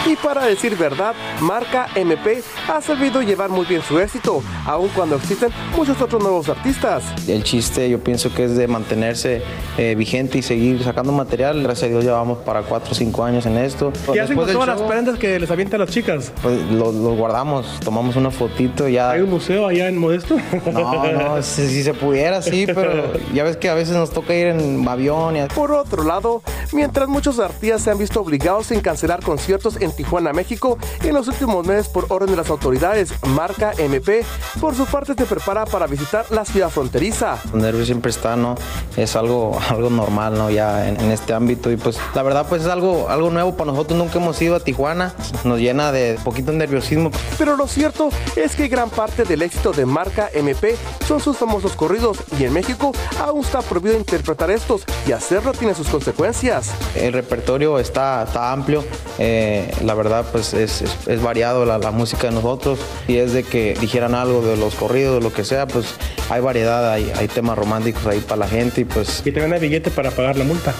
Y 0.05 0.15
para 0.15 0.45
decir 0.45 0.77
verdad, 0.77 1.13
marca 1.41 1.87
MP 1.95 2.41
ha 2.67 2.81
sabido 2.81 3.21
llevar 3.21 3.49
muy 3.49 3.65
bien 3.65 3.81
su 3.81 3.99
éxito, 3.99 4.41
aun 4.65 4.89
cuando 4.89 5.15
existen 5.15 5.49
muchos 5.75 6.01
otros 6.01 6.21
nuevos 6.21 6.47
artistas. 6.49 7.03
El 7.27 7.43
chiste 7.43 7.89
yo 7.89 7.99
pienso 7.99 8.33
que 8.33 8.45
es 8.45 8.55
de 8.55 8.67
mantenerse 8.67 9.41
eh, 9.77 9.95
vigente 9.95 10.37
y 10.37 10.41
seguir 10.41 10.83
sacando 10.83 11.11
material. 11.11 11.61
Gracias 11.63 11.85
a 11.85 11.89
Dios 11.89 12.03
llevamos 12.03 12.39
para 12.39 12.61
4 12.63 12.91
o 12.91 12.95
5 12.95 13.23
años 13.23 13.45
en 13.45 13.57
esto. 13.57 13.91
¿Qué 14.11 14.21
hacen 14.21 14.37
con 14.37 14.51
todas 14.51 14.67
las 14.67 14.81
prendas 14.81 15.19
que 15.19 15.39
les 15.39 15.51
avientan 15.51 15.79
las 15.79 15.89
chicas? 15.89 16.31
Pues 16.41 16.59
los 16.71 16.93
guardamos, 17.17 17.79
tomamos 17.83 18.15
una 18.15 18.31
fotito 18.31 18.87
ya. 18.87 19.11
¿Hay 19.11 19.21
un 19.21 19.29
museo 19.29 19.67
allá 19.67 19.89
en 19.89 19.97
Modesto? 19.97 20.37
No, 20.71 21.11
no, 21.11 21.41
si, 21.41 21.67
si 21.67 21.83
se 21.83 21.93
pudiera, 21.93 22.41
sí, 22.41 22.65
pero 22.65 23.13
ya 23.33 23.43
ves 23.43 23.57
que 23.57 23.69
a 23.69 23.73
veces 23.73 23.95
nos 23.95 24.11
toca 24.11 24.33
ir 24.33 24.47
en 24.47 24.87
avión 24.87 25.35
y 25.35 25.41
Por 25.53 25.71
otro 25.71 26.03
lado, 26.03 26.41
mientras 26.71 27.07
muchos 27.07 27.39
artistas 27.39 27.81
se 27.81 27.91
han 27.91 27.97
visto 27.97 28.21
obligados 28.21 28.71
en 28.71 28.81
cancelar 28.81 29.21
conciertos 29.21 29.77
en 29.79 29.91
Tijuana, 29.97 30.31
México, 30.31 30.77
en 31.03 31.13
los 31.13 31.27
últimos 31.27 31.65
meses 31.65 31.89
por 31.89 32.05
orden 32.09 32.29
de 32.31 32.37
las 32.37 32.49
autoridades, 32.49 33.13
marca 33.27 33.73
MP, 33.77 34.23
por 34.61 34.75
su 34.75 34.85
parte 34.85 35.13
se 35.15 35.25
prepara 35.25 35.65
para 35.65 35.87
visitar 35.87 36.25
la 36.31 36.45
ciudad 36.45 36.69
fronteriza. 36.69 37.37
Los 37.51 37.61
nervios 37.61 37.87
siempre 37.87 38.11
están, 38.11 38.41
¿no? 38.41 38.55
Es 38.95 39.15
algo, 39.15 39.59
algo 39.69 39.89
normal, 39.89 40.37
¿no? 40.37 40.49
Ya 40.49 40.87
en, 40.87 40.99
en 41.01 41.11
este 41.11 41.33
ámbito 41.33 41.71
y 41.71 41.77
pues 41.77 41.97
la 42.15 42.23
verdad 42.23 42.45
pues 42.47 42.61
es 42.61 42.67
algo, 42.67 43.09
algo 43.09 43.29
nuevo 43.29 43.57
para 43.57 43.71
nosotros, 43.71 43.97
nunca 43.97 44.19
hemos 44.19 44.41
ido 44.41 44.55
a 44.55 44.59
Tijuana, 44.59 45.13
nos 45.43 45.59
llena 45.59 45.91
de 45.91 46.17
poquito 46.23 46.51
nerviosismo. 46.51 47.11
Pero 47.37 47.57
lo 47.57 47.67
cierto 47.67 48.09
es 48.35 48.55
que 48.55 48.67
gran 48.67 48.89
parte 48.89 49.23
del 49.23 49.41
éxito 49.41 49.71
de 49.71 49.85
marca 49.85 50.29
MP 50.33 50.75
son 51.07 51.19
sus 51.19 51.37
famosos 51.37 51.73
corridos 51.73 52.19
y 52.39 52.43
en 52.43 52.53
México 52.53 52.91
aún 53.19 53.43
está 53.43 53.61
prohibido 53.61 53.97
interpretar 53.97 54.51
estos 54.51 54.83
y 55.07 55.11
hacerlo 55.11 55.53
tiene 55.53 55.73
sus 55.73 55.87
consecuencias. 55.87 56.71
El 56.95 57.13
repertorio 57.13 57.79
está, 57.79 58.23
está 58.23 58.51
amplio, 58.51 58.83
eh, 59.17 59.73
la 59.83 59.93
verdad 59.93 60.25
pues 60.31 60.53
es, 60.53 60.81
es- 60.81 61.07
es 61.07 61.21
variado 61.21 61.65
la, 61.65 61.77
la 61.77 61.91
música 61.91 62.27
de 62.27 62.33
nosotros 62.33 62.79
y 63.07 63.17
es 63.17 63.33
de 63.33 63.43
que 63.43 63.75
dijeran 63.79 64.15
algo 64.15 64.41
de 64.41 64.57
los 64.57 64.75
corridos, 64.75 65.23
lo 65.23 65.31
que 65.33 65.43
sea, 65.43 65.67
pues 65.67 65.85
hay 66.29 66.41
variedad, 66.41 66.91
hay, 66.91 67.11
hay 67.15 67.27
temas 67.27 67.57
románticos 67.57 68.05
ahí 68.07 68.19
para 68.19 68.39
la 68.39 68.47
gente 68.47 68.81
y 68.81 68.85
pues... 68.85 69.21
Y 69.25 69.31
te 69.31 69.39
gana 69.39 69.57
billete 69.57 69.89
para 69.91 70.11
pagar 70.11 70.37
la 70.37 70.43
multa. 70.43 70.73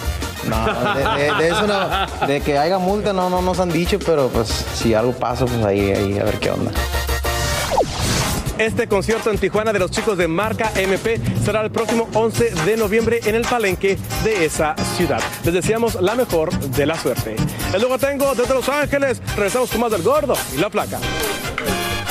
No, 0.47 0.65
de, 0.95 1.23
de- 1.23 1.33
de 1.43 1.47
eso 1.49 1.67
no, 1.67 2.27
de 2.27 2.41
que 2.41 2.57
haya 2.57 2.77
multa 2.77 3.11
no, 3.13 3.29
no 3.29 3.41
nos 3.41 3.59
han 3.59 3.69
dicho, 3.69 3.97
pero 4.05 4.29
pues 4.29 4.47
si 4.75 4.93
algo 4.93 5.11
pasa, 5.13 5.45
pues 5.45 5.63
ahí, 5.65 5.91
ahí 5.91 6.19
a 6.19 6.23
ver 6.23 6.35
qué 6.39 6.51
onda. 6.51 6.71
Este 8.57 8.87
concierto 8.87 9.29
en 9.29 9.37
Tijuana 9.37 9.71
de 9.71 9.77
los 9.77 9.91
chicos 9.91 10.17
de 10.17 10.27
marca 10.27 10.71
MP 10.75 11.21
será 11.45 11.61
el 11.61 11.69
próximo 11.69 12.09
11 12.13 12.51
de 12.65 12.75
noviembre 12.75 13.19
en 13.25 13.35
el 13.35 13.43
palenque 13.43 13.99
de 14.23 14.45
esa 14.45 14.75
ciudad. 14.95 15.21
Les 15.43 15.53
deseamos 15.53 16.01
la 16.01 16.15
mejor 16.15 16.51
de 16.51 16.85
la 16.87 16.97
suerte. 16.97 17.35
El 17.71 17.81
luego 17.81 17.99
tengo 17.99 18.33
desde 18.33 18.55
Los 18.55 18.67
Ángeles. 18.67 19.21
Regresamos 19.35 19.69
con 19.69 19.81
más 19.81 19.91
del 19.91 20.01
gordo 20.01 20.33
y 20.55 20.57
la 20.57 20.71
placa. 20.71 20.99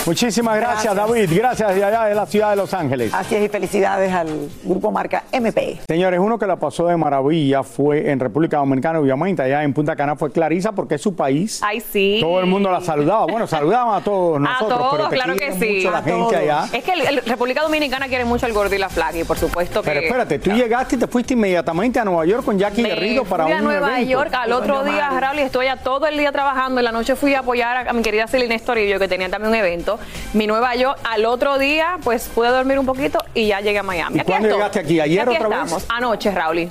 Muchísimas 0.06 0.56
gracias, 0.56 0.94
Gracias. 0.94 1.08
David. 1.08 1.30
Gracias 1.36 1.74
de 1.74 1.84
allá 1.84 2.04
de 2.04 2.14
la 2.14 2.26
ciudad 2.26 2.50
de 2.50 2.56
Los 2.56 2.72
Ángeles. 2.72 3.12
Así 3.12 3.34
es, 3.34 3.44
y 3.44 3.48
felicidades 3.48 4.12
al 4.12 4.28
grupo 4.64 4.90
marca 4.92 5.24
MP. 5.32 5.80
Señores, 5.88 6.20
uno 6.20 6.38
que 6.38 6.46
la 6.46 6.56
pasó 6.56 6.86
de 6.86 6.96
maravilla 6.96 7.62
fue 7.62 8.10
en 8.10 8.20
República 8.20 8.58
Dominicana, 8.58 9.00
obviamente, 9.00 9.42
allá 9.42 9.62
en 9.64 9.72
Punta 9.72 9.96
Cana 9.96 10.14
fue 10.16 10.30
Clarisa, 10.30 10.72
porque 10.72 10.94
es 10.94 11.02
su 11.02 11.14
país. 11.16 11.60
Ay, 11.64 11.80
sí. 11.80 12.18
Todo 12.20 12.38
el 12.40 12.46
mundo 12.46 12.70
la 12.70 12.80
saludaba. 12.80 13.26
Bueno, 13.26 13.46
saludaban 13.46 13.94
a 14.00 14.04
todos 14.04 14.40
nosotros. 14.46 14.72
a 14.72 14.76
todos, 14.78 14.90
pero 14.96 15.08
te 15.08 15.16
claro 15.16 15.34
que 15.36 15.52
sí. 15.54 15.74
mucho 15.76 15.90
la 15.90 15.98
A 15.98 16.02
gente 16.02 16.36
allá. 16.36 16.64
Es 16.72 16.84
que 16.84 16.92
el- 16.92 17.06
el 17.06 17.16
República 17.24 17.62
Dominicana 17.62 18.06
quiere 18.06 18.24
mucho 18.24 18.46
al 18.46 18.52
gordo 18.52 18.74
y 18.74 18.78
la 18.78 18.88
flaca 18.88 19.18
y 19.18 19.24
por 19.24 19.36
supuesto 19.38 19.82
que... 19.82 19.88
Pero 19.90 20.00
espérate, 20.00 20.38
tú 20.38 20.50
llegaste 20.52 20.96
y 20.96 20.98
te 20.98 21.06
fuiste 21.08 21.34
inmediatamente 21.34 21.98
a 21.98 22.04
Nueva 22.04 22.24
York 22.26 22.44
con 22.44 22.58
Jackie 22.58 22.82
Me 22.82 22.90
Guerrero 22.90 23.24
para 23.24 23.44
fui 23.44 23.52
un 23.52 23.58
a 23.58 23.62
Nueva 23.62 23.88
evento. 23.96 24.10
York 24.12 24.30
al 24.34 24.52
otro 24.52 24.84
día, 24.84 25.10
Raúl, 25.18 25.38
y 25.38 25.42
estoy 25.42 25.66
ya 25.66 25.76
todo 25.76 26.06
el 26.06 26.16
día 26.16 26.30
trabajando. 26.32 26.80
En 26.80 26.84
la 26.84 26.92
noche 26.92 27.16
fui 27.16 27.34
a 27.34 27.40
apoyar 27.40 27.88
a, 27.88 27.90
a 27.90 27.92
mi 27.92 28.02
querida 28.02 28.26
Celina 28.28 28.54
Estorillo, 28.54 28.98
que 28.98 29.08
tenía 29.08 29.28
también 29.28 29.50
un 29.50 29.56
evento. 29.58 29.95
Mi 30.34 30.46
Nueva 30.46 30.74
York, 30.74 30.98
al 31.04 31.24
otro 31.26 31.58
día, 31.58 31.98
pues 32.02 32.28
pude 32.34 32.48
dormir 32.48 32.78
un 32.78 32.86
poquito 32.86 33.18
y 33.34 33.46
ya 33.48 33.60
llegué 33.60 33.78
a 33.78 33.82
Miami. 33.82 34.20
¿Y 34.20 34.22
cuándo 34.22 34.48
estoy. 34.48 34.58
llegaste 34.58 34.80
aquí? 34.80 35.00
¿Ayer 35.00 35.20
aquí 35.28 35.36
otra 35.36 35.48
vez? 35.48 35.58
estamos, 35.58 35.86
anoche, 35.88 36.30
Raúl. 36.30 36.68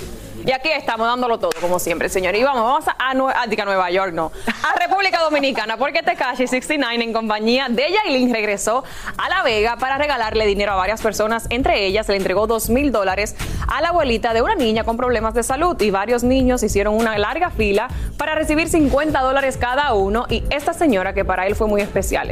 Y 0.48 0.52
aquí 0.52 0.70
estamos 0.70 1.08
dándolo 1.08 1.40
todo, 1.40 1.50
como 1.60 1.80
siempre, 1.80 2.08
señor. 2.08 2.36
Y 2.36 2.44
vamos, 2.44 2.62
vamos 2.62 2.88
a, 2.88 2.96
a, 3.10 3.16
Nue- 3.16 3.34
a, 3.36 3.48
diga, 3.48 3.66
Nueva 3.66 3.90
York, 3.90 4.14
no. 4.14 4.32
A 4.46 4.78
República 4.80 5.20
Dominicana, 5.22 5.76
porque 5.78 6.04
Tekashi 6.04 6.46
69 6.46 7.04
en 7.04 7.14
compañía 7.14 7.66
de 7.68 7.84
Yailin 7.92 8.32
regresó 8.32 8.84
a 9.18 9.28
La 9.28 9.42
Vega 9.42 9.78
para 9.78 9.98
regalarle 9.98 10.46
dinero 10.46 10.74
a 10.74 10.76
varias 10.76 11.02
personas. 11.02 11.48
Entre 11.50 11.88
ellas, 11.88 12.08
le 12.10 12.18
entregó 12.18 12.46
dos 12.46 12.70
mil 12.70 12.92
dólares 12.92 13.36
a 13.68 13.82
la 13.82 13.88
abuelita 13.90 14.36
de 14.36 14.44
una 14.44 14.54
niña 14.54 14.84
con 14.84 14.98
problemas 14.98 15.34
de 15.34 15.42
salud. 15.42 15.82
Y 15.82 15.90
varios 15.90 16.24
niños 16.24 16.62
hicieron 16.62 16.94
una 16.94 17.18
larga 17.18 17.50
fila 17.50 17.88
para 18.16 18.36
recibir 18.36 18.70
50 18.70 19.20
dólares 19.22 19.58
cada 19.58 19.94
uno. 19.94 20.28
Y 20.30 20.44
esta 20.52 20.74
señora, 20.74 21.14
que 21.16 21.26
para 21.26 21.48
él 21.48 21.56
fue 21.56 21.66
muy 21.68 21.82
especial. 21.82 22.30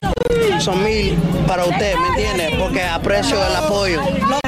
Son 0.60 0.84
mil 0.84 1.17
para 1.48 1.65
usted, 1.65 1.96
¿me 1.98 2.08
entiende? 2.10 2.58
Porque 2.60 2.84
aprecio 2.84 3.36
el 3.46 3.56
apoyo. 3.56 4.02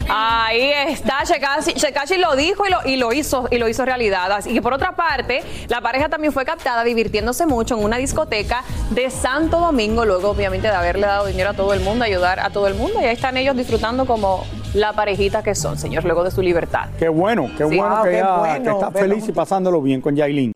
Ahí 0.08 0.72
está, 0.88 1.24
Shekashi, 1.24 2.18
lo 2.18 2.36
dijo 2.36 2.66
y 2.66 2.70
lo, 2.70 2.78
y 2.86 2.96
lo 2.96 3.12
hizo 3.12 3.48
y 3.52 3.58
lo 3.58 3.68
hizo 3.68 3.84
realidad. 3.86 4.32
Así 4.32 4.54
que 4.54 4.62
por 4.62 4.74
otra 4.74 4.96
parte, 4.96 5.44
la 5.68 5.82
pareja 5.82 6.08
también 6.10 6.32
fue 6.32 6.46
captada 6.46 6.84
divirtiéndose 6.84 7.46
mucho 7.46 7.78
en 7.78 7.84
una 7.84 7.98
discoteca 7.98 8.64
de 8.92 9.10
Santo 9.10 9.60
Domingo, 9.60 10.06
luego 10.06 10.30
obviamente 10.30 10.68
de 10.68 10.74
haberle 10.74 11.08
dado 11.08 11.26
dinero 11.26 11.50
a 11.50 11.54
todo 11.54 11.74
el 11.74 11.82
mundo, 11.82 12.06
ayudar 12.06 12.40
a 12.40 12.50
todo 12.50 12.68
el 12.68 12.76
mundo. 12.76 13.02
Y 13.02 13.06
ahí 13.06 13.14
están 13.16 13.36
ellos 13.38 13.58
disfrutando 13.58 14.06
como 14.06 14.46
la 14.74 14.94
parejita 14.94 15.42
que 15.44 15.56
son, 15.56 15.78
señor, 15.78 16.04
luego 16.06 16.24
de 16.24 16.32
su 16.32 16.42
libertad. 16.42 16.90
Qué 17.00 17.10
bueno, 17.10 17.50
qué 17.58 17.68
Sí. 17.68 17.76
bueno 17.78 17.96
Wow, 17.96 18.04
que 18.04 18.10
qué 18.12 18.18
ella 18.18 18.36
bueno, 18.38 18.64
que 18.64 18.70
está 18.72 18.92
feliz 18.92 19.28
y 19.28 19.32
pasándolo 19.32 19.82
bien 19.82 20.02
con 20.02 20.16
Yailin. 20.16 20.52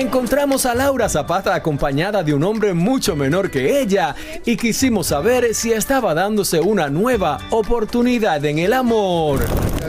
Encontramos 0.00 0.64
a 0.64 0.74
Laura 0.74 1.10
Zapata 1.10 1.54
acompañada 1.54 2.22
de 2.22 2.32
un 2.32 2.42
hombre 2.42 2.72
mucho 2.72 3.14
menor 3.14 3.50
que 3.50 3.82
ella 3.82 4.16
y 4.46 4.56
quisimos 4.56 5.08
saber 5.08 5.54
si 5.54 5.72
estaba 5.72 6.14
dándose 6.14 6.58
una 6.58 6.88
nueva 6.88 7.36
oportunidad 7.50 8.42
en 8.46 8.60
el 8.60 8.72
amor. 8.72 9.40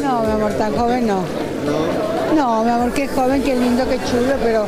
No, 0.04 0.24
mi 0.24 0.32
amor, 0.34 0.52
tan 0.58 0.76
joven 0.76 1.08
no. 1.08 1.24
No, 2.36 2.62
mi 2.62 2.70
amor, 2.72 2.92
qué 2.92 3.08
joven, 3.08 3.42
qué 3.42 3.56
lindo, 3.56 3.88
qué 3.88 4.00
chulo, 4.00 4.34
pero 4.44 4.66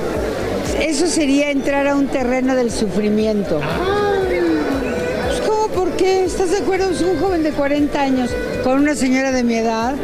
eso 0.80 1.08
sería 1.08 1.52
entrar 1.52 1.90
a 1.90 1.96
un 1.98 2.08
terreno 2.08 2.56
del 2.56 2.72
sufrimiento. 2.72 3.60
Pues, 5.28 5.42
¿Cómo? 5.42 5.68
¿Por 5.68 5.92
qué? 5.98 6.24
¿Estás 6.24 6.52
de 6.52 6.60
acuerdo? 6.60 6.90
Es 6.90 7.02
un 7.02 7.20
joven 7.20 7.44
de 7.44 7.52
40 7.52 8.02
años 8.02 8.30
con 8.64 8.80
una 8.80 8.96
señora 8.96 9.34
de 9.34 9.44
mi 9.44 9.56
edad. 9.56 9.96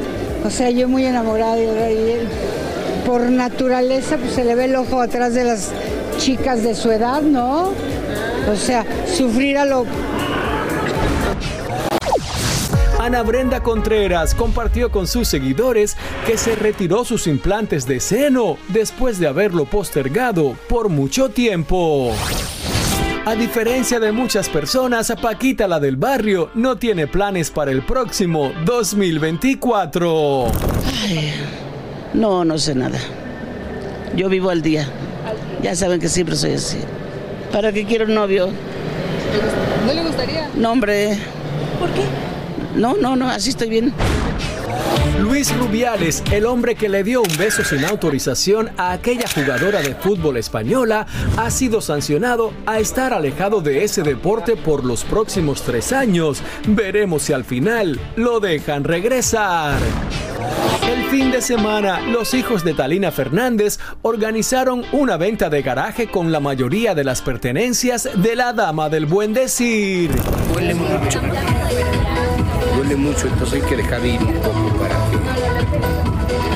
O 0.43 0.49
sea, 0.49 0.69
yo 0.69 0.89
muy 0.89 1.06
enamorada 1.06 1.58
y 1.58 1.63
él, 1.63 2.28
por 3.06 3.22
naturaleza 3.22 4.18
pues 4.18 4.34
se 4.34 4.44
le 4.44 4.56
ve 4.56 4.66
el 4.66 4.76
ojo 4.76 5.02
atrás 5.02 5.34
de 5.34 5.44
las 5.44 5.72
chicas 6.18 6.64
de 6.64 6.76
su 6.76 6.92
edad, 6.92 7.22
¿no? 7.22 7.72
O 8.52 8.56
sea, 8.56 8.86
sufrir 9.06 9.58
a 9.58 9.66
lo 9.66 9.86
Ana 13.00 13.24
Brenda 13.24 13.64
Contreras 13.64 14.36
compartió 14.36 14.92
con 14.92 15.08
sus 15.08 15.28
seguidores 15.28 15.96
que 16.28 16.38
se 16.38 16.56
retiró 16.56 17.06
sus 17.06 17.28
implantes 17.28 17.88
de 17.88 18.00
seno 18.02 18.58
después 18.68 19.20
de 19.20 19.28
haberlo 19.28 19.66
postergado 19.66 20.56
por 20.68 20.90
mucho 20.90 21.30
tiempo. 21.30 22.14
A 23.26 23.36
diferencia 23.36 24.00
de 24.00 24.12
muchas 24.12 24.50
personas, 24.50 25.14
Paquita 25.22 25.68
la 25.68 25.80
del 25.80 25.96
barrio 25.96 26.52
no 26.56 26.78
tiene 26.78 27.08
planes 27.08 27.52
para 27.52 27.72
el 27.72 27.84
próximo 27.84 28.52
2024. 28.66 30.48
Ay, 31.04 31.34
no, 32.13 32.45
no 32.45 32.58
sé 32.58 32.76
nada. 32.76 33.00
Yo 34.15 34.30
vivo 34.30 34.50
al 34.50 34.62
día. 34.62 34.88
Ya 35.62 35.76
saben 35.76 36.00
que 36.00 36.10
siempre 36.10 36.36
soy 36.36 36.54
así. 36.54 36.78
¿Para 37.52 37.72
qué 37.72 37.86
quiero 37.86 38.06
un 38.06 38.15
novio? 38.15 38.50
¿No 39.86 39.93
le 39.93 40.04
gustaría? 40.04 40.50
No, 40.56 40.72
hombre. 40.72 41.17
¿Por 41.80 41.89
qué? 41.91 42.02
No, 42.76 42.95
no, 42.95 43.15
no, 43.15 43.30
así 43.30 43.50
estoy 43.50 43.69
bien. 43.69 43.93
Luis 45.19 45.56
Rubiales, 45.58 46.24
el 46.32 46.45
hombre 46.45 46.76
que 46.76 46.88
le 46.88 47.04
dio 47.04 47.22
un 47.22 47.38
beso 47.38 47.63
sin 47.63 47.84
autorización 47.84 48.69
a 48.78 48.93
aquella 48.93 49.28
jugadora 49.28 49.82
de 49.82 49.93
fútbol 49.93 50.38
española, 50.38 51.08
ha 51.36 51.52
sido 51.52 51.82
sancionado 51.82 52.54
a 52.65 52.80
estar 52.80 53.13
alejado 53.13 53.60
de 53.62 53.84
ese 53.84 54.02
deporte 54.02 54.56
por 54.56 54.86
los 54.86 55.04
próximos 55.04 55.62
tres 55.63 55.91
años. 55.91 56.41
Veremos 56.67 57.24
si 57.24 57.34
al 57.34 57.43
final 57.43 58.00
lo 58.15 58.39
dejan 58.39 58.86
regresar. 58.86 59.78
El 60.89 61.04
fin 61.06 61.30
de 61.30 61.39
semana, 61.39 62.02
los 62.02 62.34
hijos 62.34 62.63
de 62.63 62.73
Talina 62.73 63.12
Fernández 63.12 63.78
organizaron 64.02 64.84
una 64.91 65.17
venta 65.17 65.47
de 65.47 65.62
garaje 65.62 66.10
con 66.10 66.32
la 66.32 66.39
mayoría 66.39 66.95
de 66.95 67.04
las 67.04 67.21
pertenencias 67.21 68.10
de 68.15 68.36
la 68.36 68.54
dama 68.54 68.89
del 68.89 69.06
buen 69.06 69.32
decir. 69.32 70.10
Duele 70.52 70.73
mucho. 70.73 71.21
Duele 72.75 72.95
mucho, 72.95 73.28
entonces 73.28 73.62
hay 73.62 73.69
que 73.69 73.75
dejar 73.75 74.04
ir 74.04 74.19
un 74.19 74.34
poco 74.34 74.80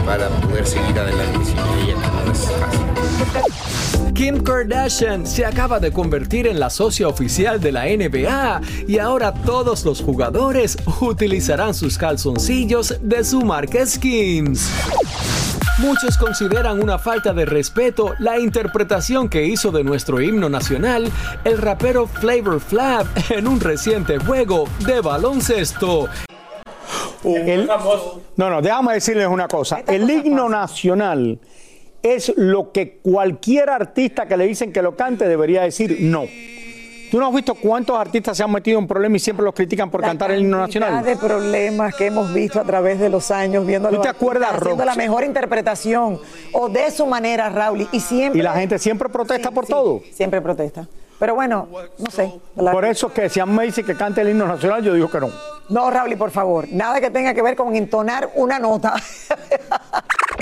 para 0.04 0.30
poder 0.30 0.66
seguir 0.66 0.98
adelante 0.98 1.54
que 1.86 1.94
no 1.94 2.32
es 2.32 2.40
fácil. 2.60 3.93
Kim 4.14 4.44
Kardashian 4.44 5.26
se 5.26 5.46
acaba 5.46 5.80
de 5.80 5.92
convertir 5.92 6.46
en 6.48 6.60
la 6.60 6.70
socia 6.70 7.08
oficial 7.08 7.60
de 7.60 7.72
la 7.72 7.86
NBA 7.86 8.62
y 8.88 9.00
ahora 9.00 9.34
todos 9.34 9.84
los 9.86 10.02
jugadores 10.02 10.78
utilizarán 11.02 11.74
sus 11.74 11.98
calzoncillos 11.98 12.96
de 13.02 13.24
su 13.24 13.42
marca 13.42 13.86
Skims. 13.86 14.70
Muchos 15.80 16.18
consideran 16.18 16.82
una 16.82 17.00
falta 17.00 17.34
de 17.34 17.46
respeto 17.46 18.14
la 18.20 18.38
interpretación 18.40 19.28
que 19.28 19.46
hizo 19.46 19.72
de 19.72 19.84
nuestro 19.84 20.22
himno 20.22 20.48
nacional 20.48 21.12
el 21.44 21.58
rapero 21.58 22.06
Flavor 22.06 22.60
Flav 22.60 23.08
en 23.30 23.48
un 23.48 23.60
reciente 23.60 24.20
juego 24.20 24.66
de 24.86 25.02
baloncesto. 25.02 26.08
El- 27.24 27.68
no, 28.36 28.50
no, 28.50 28.62
déjame 28.62 28.94
decirles 28.96 29.28
una 29.28 29.48
cosa. 29.48 29.80
El 29.88 30.08
himno 30.10 30.48
nacional 30.50 31.40
es 32.04 32.34
lo 32.36 32.72
que 32.72 32.98
cualquier 33.02 33.70
artista 33.70 34.28
que 34.28 34.36
le 34.38 34.46
dicen 34.46 34.74
que 34.74 34.82
lo 34.82 34.96
cante 34.96 35.28
debería 35.28 35.62
decir 35.64 35.98
no. 36.02 36.26
¿Tú 37.10 37.20
no 37.20 37.28
has 37.28 37.34
visto 37.36 37.54
cuántos 37.54 37.96
artistas 37.96 38.36
se 38.36 38.42
han 38.42 38.52
metido 38.52 38.80
en 38.80 38.88
problemas 38.88 39.18
y 39.22 39.24
siempre 39.24 39.46
los 39.46 39.54
critican 39.54 39.92
por 39.92 40.02
cantar 40.02 40.32
el 40.32 40.42
himno 40.42 40.58
nacional? 40.58 41.06
de 41.06 41.16
problemas 41.16 41.96
que 41.96 42.08
hemos 42.08 42.34
visto 42.34 42.60
a 42.60 42.64
través 42.64 43.00
de 43.00 43.08
los 43.08 43.30
años 43.30 43.68
viendo 43.68 43.88
a 43.88 43.92
¿Tú 43.92 43.98
los 43.98 44.04
te 44.04 44.10
acuerdas, 44.10 44.50
haciendo 44.54 44.84
la 44.84 44.96
mejor 44.96 45.24
interpretación 45.24 46.20
o 46.54 46.70
de 46.70 46.90
su 46.90 47.06
manera, 47.06 47.50
Raúl, 47.50 47.88
y 47.92 48.00
siempre 48.00 48.40
Y 48.40 48.44
la 48.44 48.54
gente 48.54 48.80
siempre 48.80 49.10
protesta 49.10 49.52
por 49.52 49.68
todo. 49.68 50.02
siempre 50.12 50.42
protesta. 50.42 50.88
Pero 51.20 51.36
bueno, 51.36 51.70
no 52.00 52.10
sé. 52.10 52.34
Por 52.56 52.84
eso 52.84 53.14
que 53.14 53.30
si 53.30 53.40
a 53.40 53.46
mí 53.46 53.54
me 53.54 53.66
dice 53.66 53.84
que 53.84 53.96
cante 53.96 54.22
el 54.22 54.30
himno 54.30 54.48
nacional, 54.48 54.84
yo 54.84 54.96
digo 54.96 55.10
que 55.10 55.20
no. 55.20 55.30
No, 55.70 55.92
Raúl, 55.92 56.18
por 56.18 56.32
favor, 56.32 56.68
nada 56.72 57.00
que 57.00 57.12
tenga 57.12 57.34
que 57.36 57.44
ver 57.44 57.56
con 57.56 57.76
entonar 57.76 58.32
una 58.36 58.58
nota. 58.58 58.96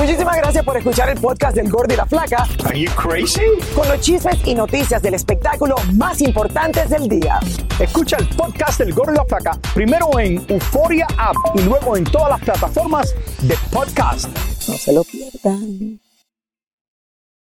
Muchísimas 0.00 0.34
gracias 0.38 0.64
por 0.64 0.78
escuchar 0.78 1.10
el 1.10 1.20
podcast 1.20 1.54
del 1.54 1.68
Gordo 1.68 1.92
y 1.92 1.96
la 1.98 2.06
Flaca. 2.06 2.46
Are 2.64 2.80
you 2.80 2.90
crazy? 2.92 3.42
Con 3.76 3.86
los 3.86 4.00
chismes 4.00 4.38
y 4.46 4.54
noticias 4.54 5.02
del 5.02 5.12
espectáculo 5.12 5.74
más 5.92 6.22
importantes 6.22 6.88
del 6.88 7.06
día. 7.06 7.38
Escucha 7.78 8.16
el 8.16 8.26
podcast 8.28 8.80
del 8.80 8.94
Gordo 8.94 9.12
y 9.12 9.16
la 9.16 9.24
Flaca 9.26 9.58
primero 9.74 10.18
en 10.18 10.42
Euforia 10.48 11.06
App 11.18 11.36
y 11.54 11.62
luego 11.64 11.98
en 11.98 12.04
todas 12.04 12.30
las 12.30 12.40
plataformas 12.40 13.14
de 13.42 13.54
podcast. 13.70 14.28
No 14.68 14.74
se 14.76 14.92
lo 14.94 15.04
pierdan. 15.04 16.00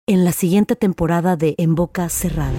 En 0.06 0.24
la 0.26 0.32
siguiente 0.32 0.76
temporada 0.76 1.36
de 1.36 1.54
En 1.56 1.74
Boca 1.74 2.10
Cerrada. 2.10 2.52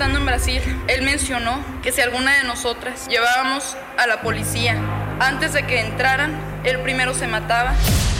Estando 0.00 0.18
en 0.18 0.24
Brasil, 0.24 0.62
él 0.88 1.02
mencionó 1.02 1.62
que 1.82 1.92
si 1.92 2.00
alguna 2.00 2.34
de 2.38 2.44
nosotras 2.44 3.06
llevábamos 3.08 3.76
a 3.98 4.06
la 4.06 4.22
policía 4.22 4.74
antes 5.20 5.52
de 5.52 5.66
que 5.66 5.78
entraran, 5.80 6.40
él 6.64 6.80
primero 6.80 7.12
se 7.12 7.26
mataba. 7.26 7.74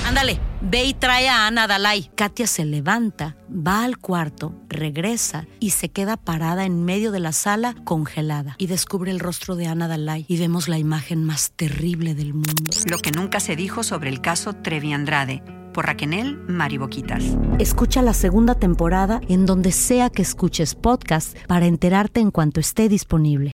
Ándale, 0.07 0.39
ve 0.61 0.85
y 0.85 0.95
trae 0.95 1.29
a 1.29 1.47
Ana 1.47 1.67
Dalai. 1.67 2.11
Katia 2.15 2.47
se 2.47 2.65
levanta, 2.65 3.37
va 3.51 3.85
al 3.85 3.99
cuarto, 3.99 4.55
regresa 4.69 5.47
y 5.59 5.71
se 5.71 5.91
queda 5.91 6.17
parada 6.17 6.65
en 6.65 6.85
medio 6.85 7.13
de 7.13 7.21
la 7.21 7.33
sala 7.33 7.75
congelada. 7.85 8.57
Y 8.59 8.67
descubre 8.67 9.11
el 9.11 9.21
rostro 9.21 9.57
de 9.57 9.67
Ana 9.67 9.89
Dalai 9.89 10.25
y 10.29 10.39
vemos 10.39 10.69
la 10.69 10.79
imagen 10.79 11.25
más 11.25 11.53
terrible 11.53 12.15
del 12.15 12.35
mundo. 12.35 12.71
Lo 12.87 12.99
que 12.99 13.13
nunca 13.13 13.41
se 13.41 13.57
dijo 13.57 13.83
sobre 13.83 14.11
el 14.11 14.21
caso 14.21 14.53
Trevi 14.55 14.93
Andrade. 14.93 15.43
por 15.73 15.87
Raquel 15.87 16.37
Mariboquitas. 16.49 17.23
Escucha 17.61 18.03
la 18.03 18.13
segunda 18.13 18.57
temporada 18.57 19.21
en 19.29 19.47
donde 19.47 19.71
sea 19.71 20.11
que 20.11 20.23
escuches 20.23 20.75
podcast 20.75 21.37
para 21.47 21.67
enterarte 21.67 22.19
en 22.19 22.33
cuanto 22.33 22.59
esté 22.59 22.89
disponible. 22.89 23.53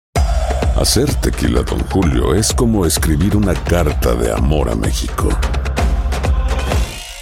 Hacer 0.76 1.14
tequila, 1.16 1.62
Don 1.62 1.80
Julio, 1.90 2.34
es 2.34 2.52
como 2.52 2.86
escribir 2.86 3.36
una 3.36 3.54
carta 3.54 4.14
de 4.14 4.32
amor 4.32 4.70
a 4.70 4.74
México. 4.74 5.28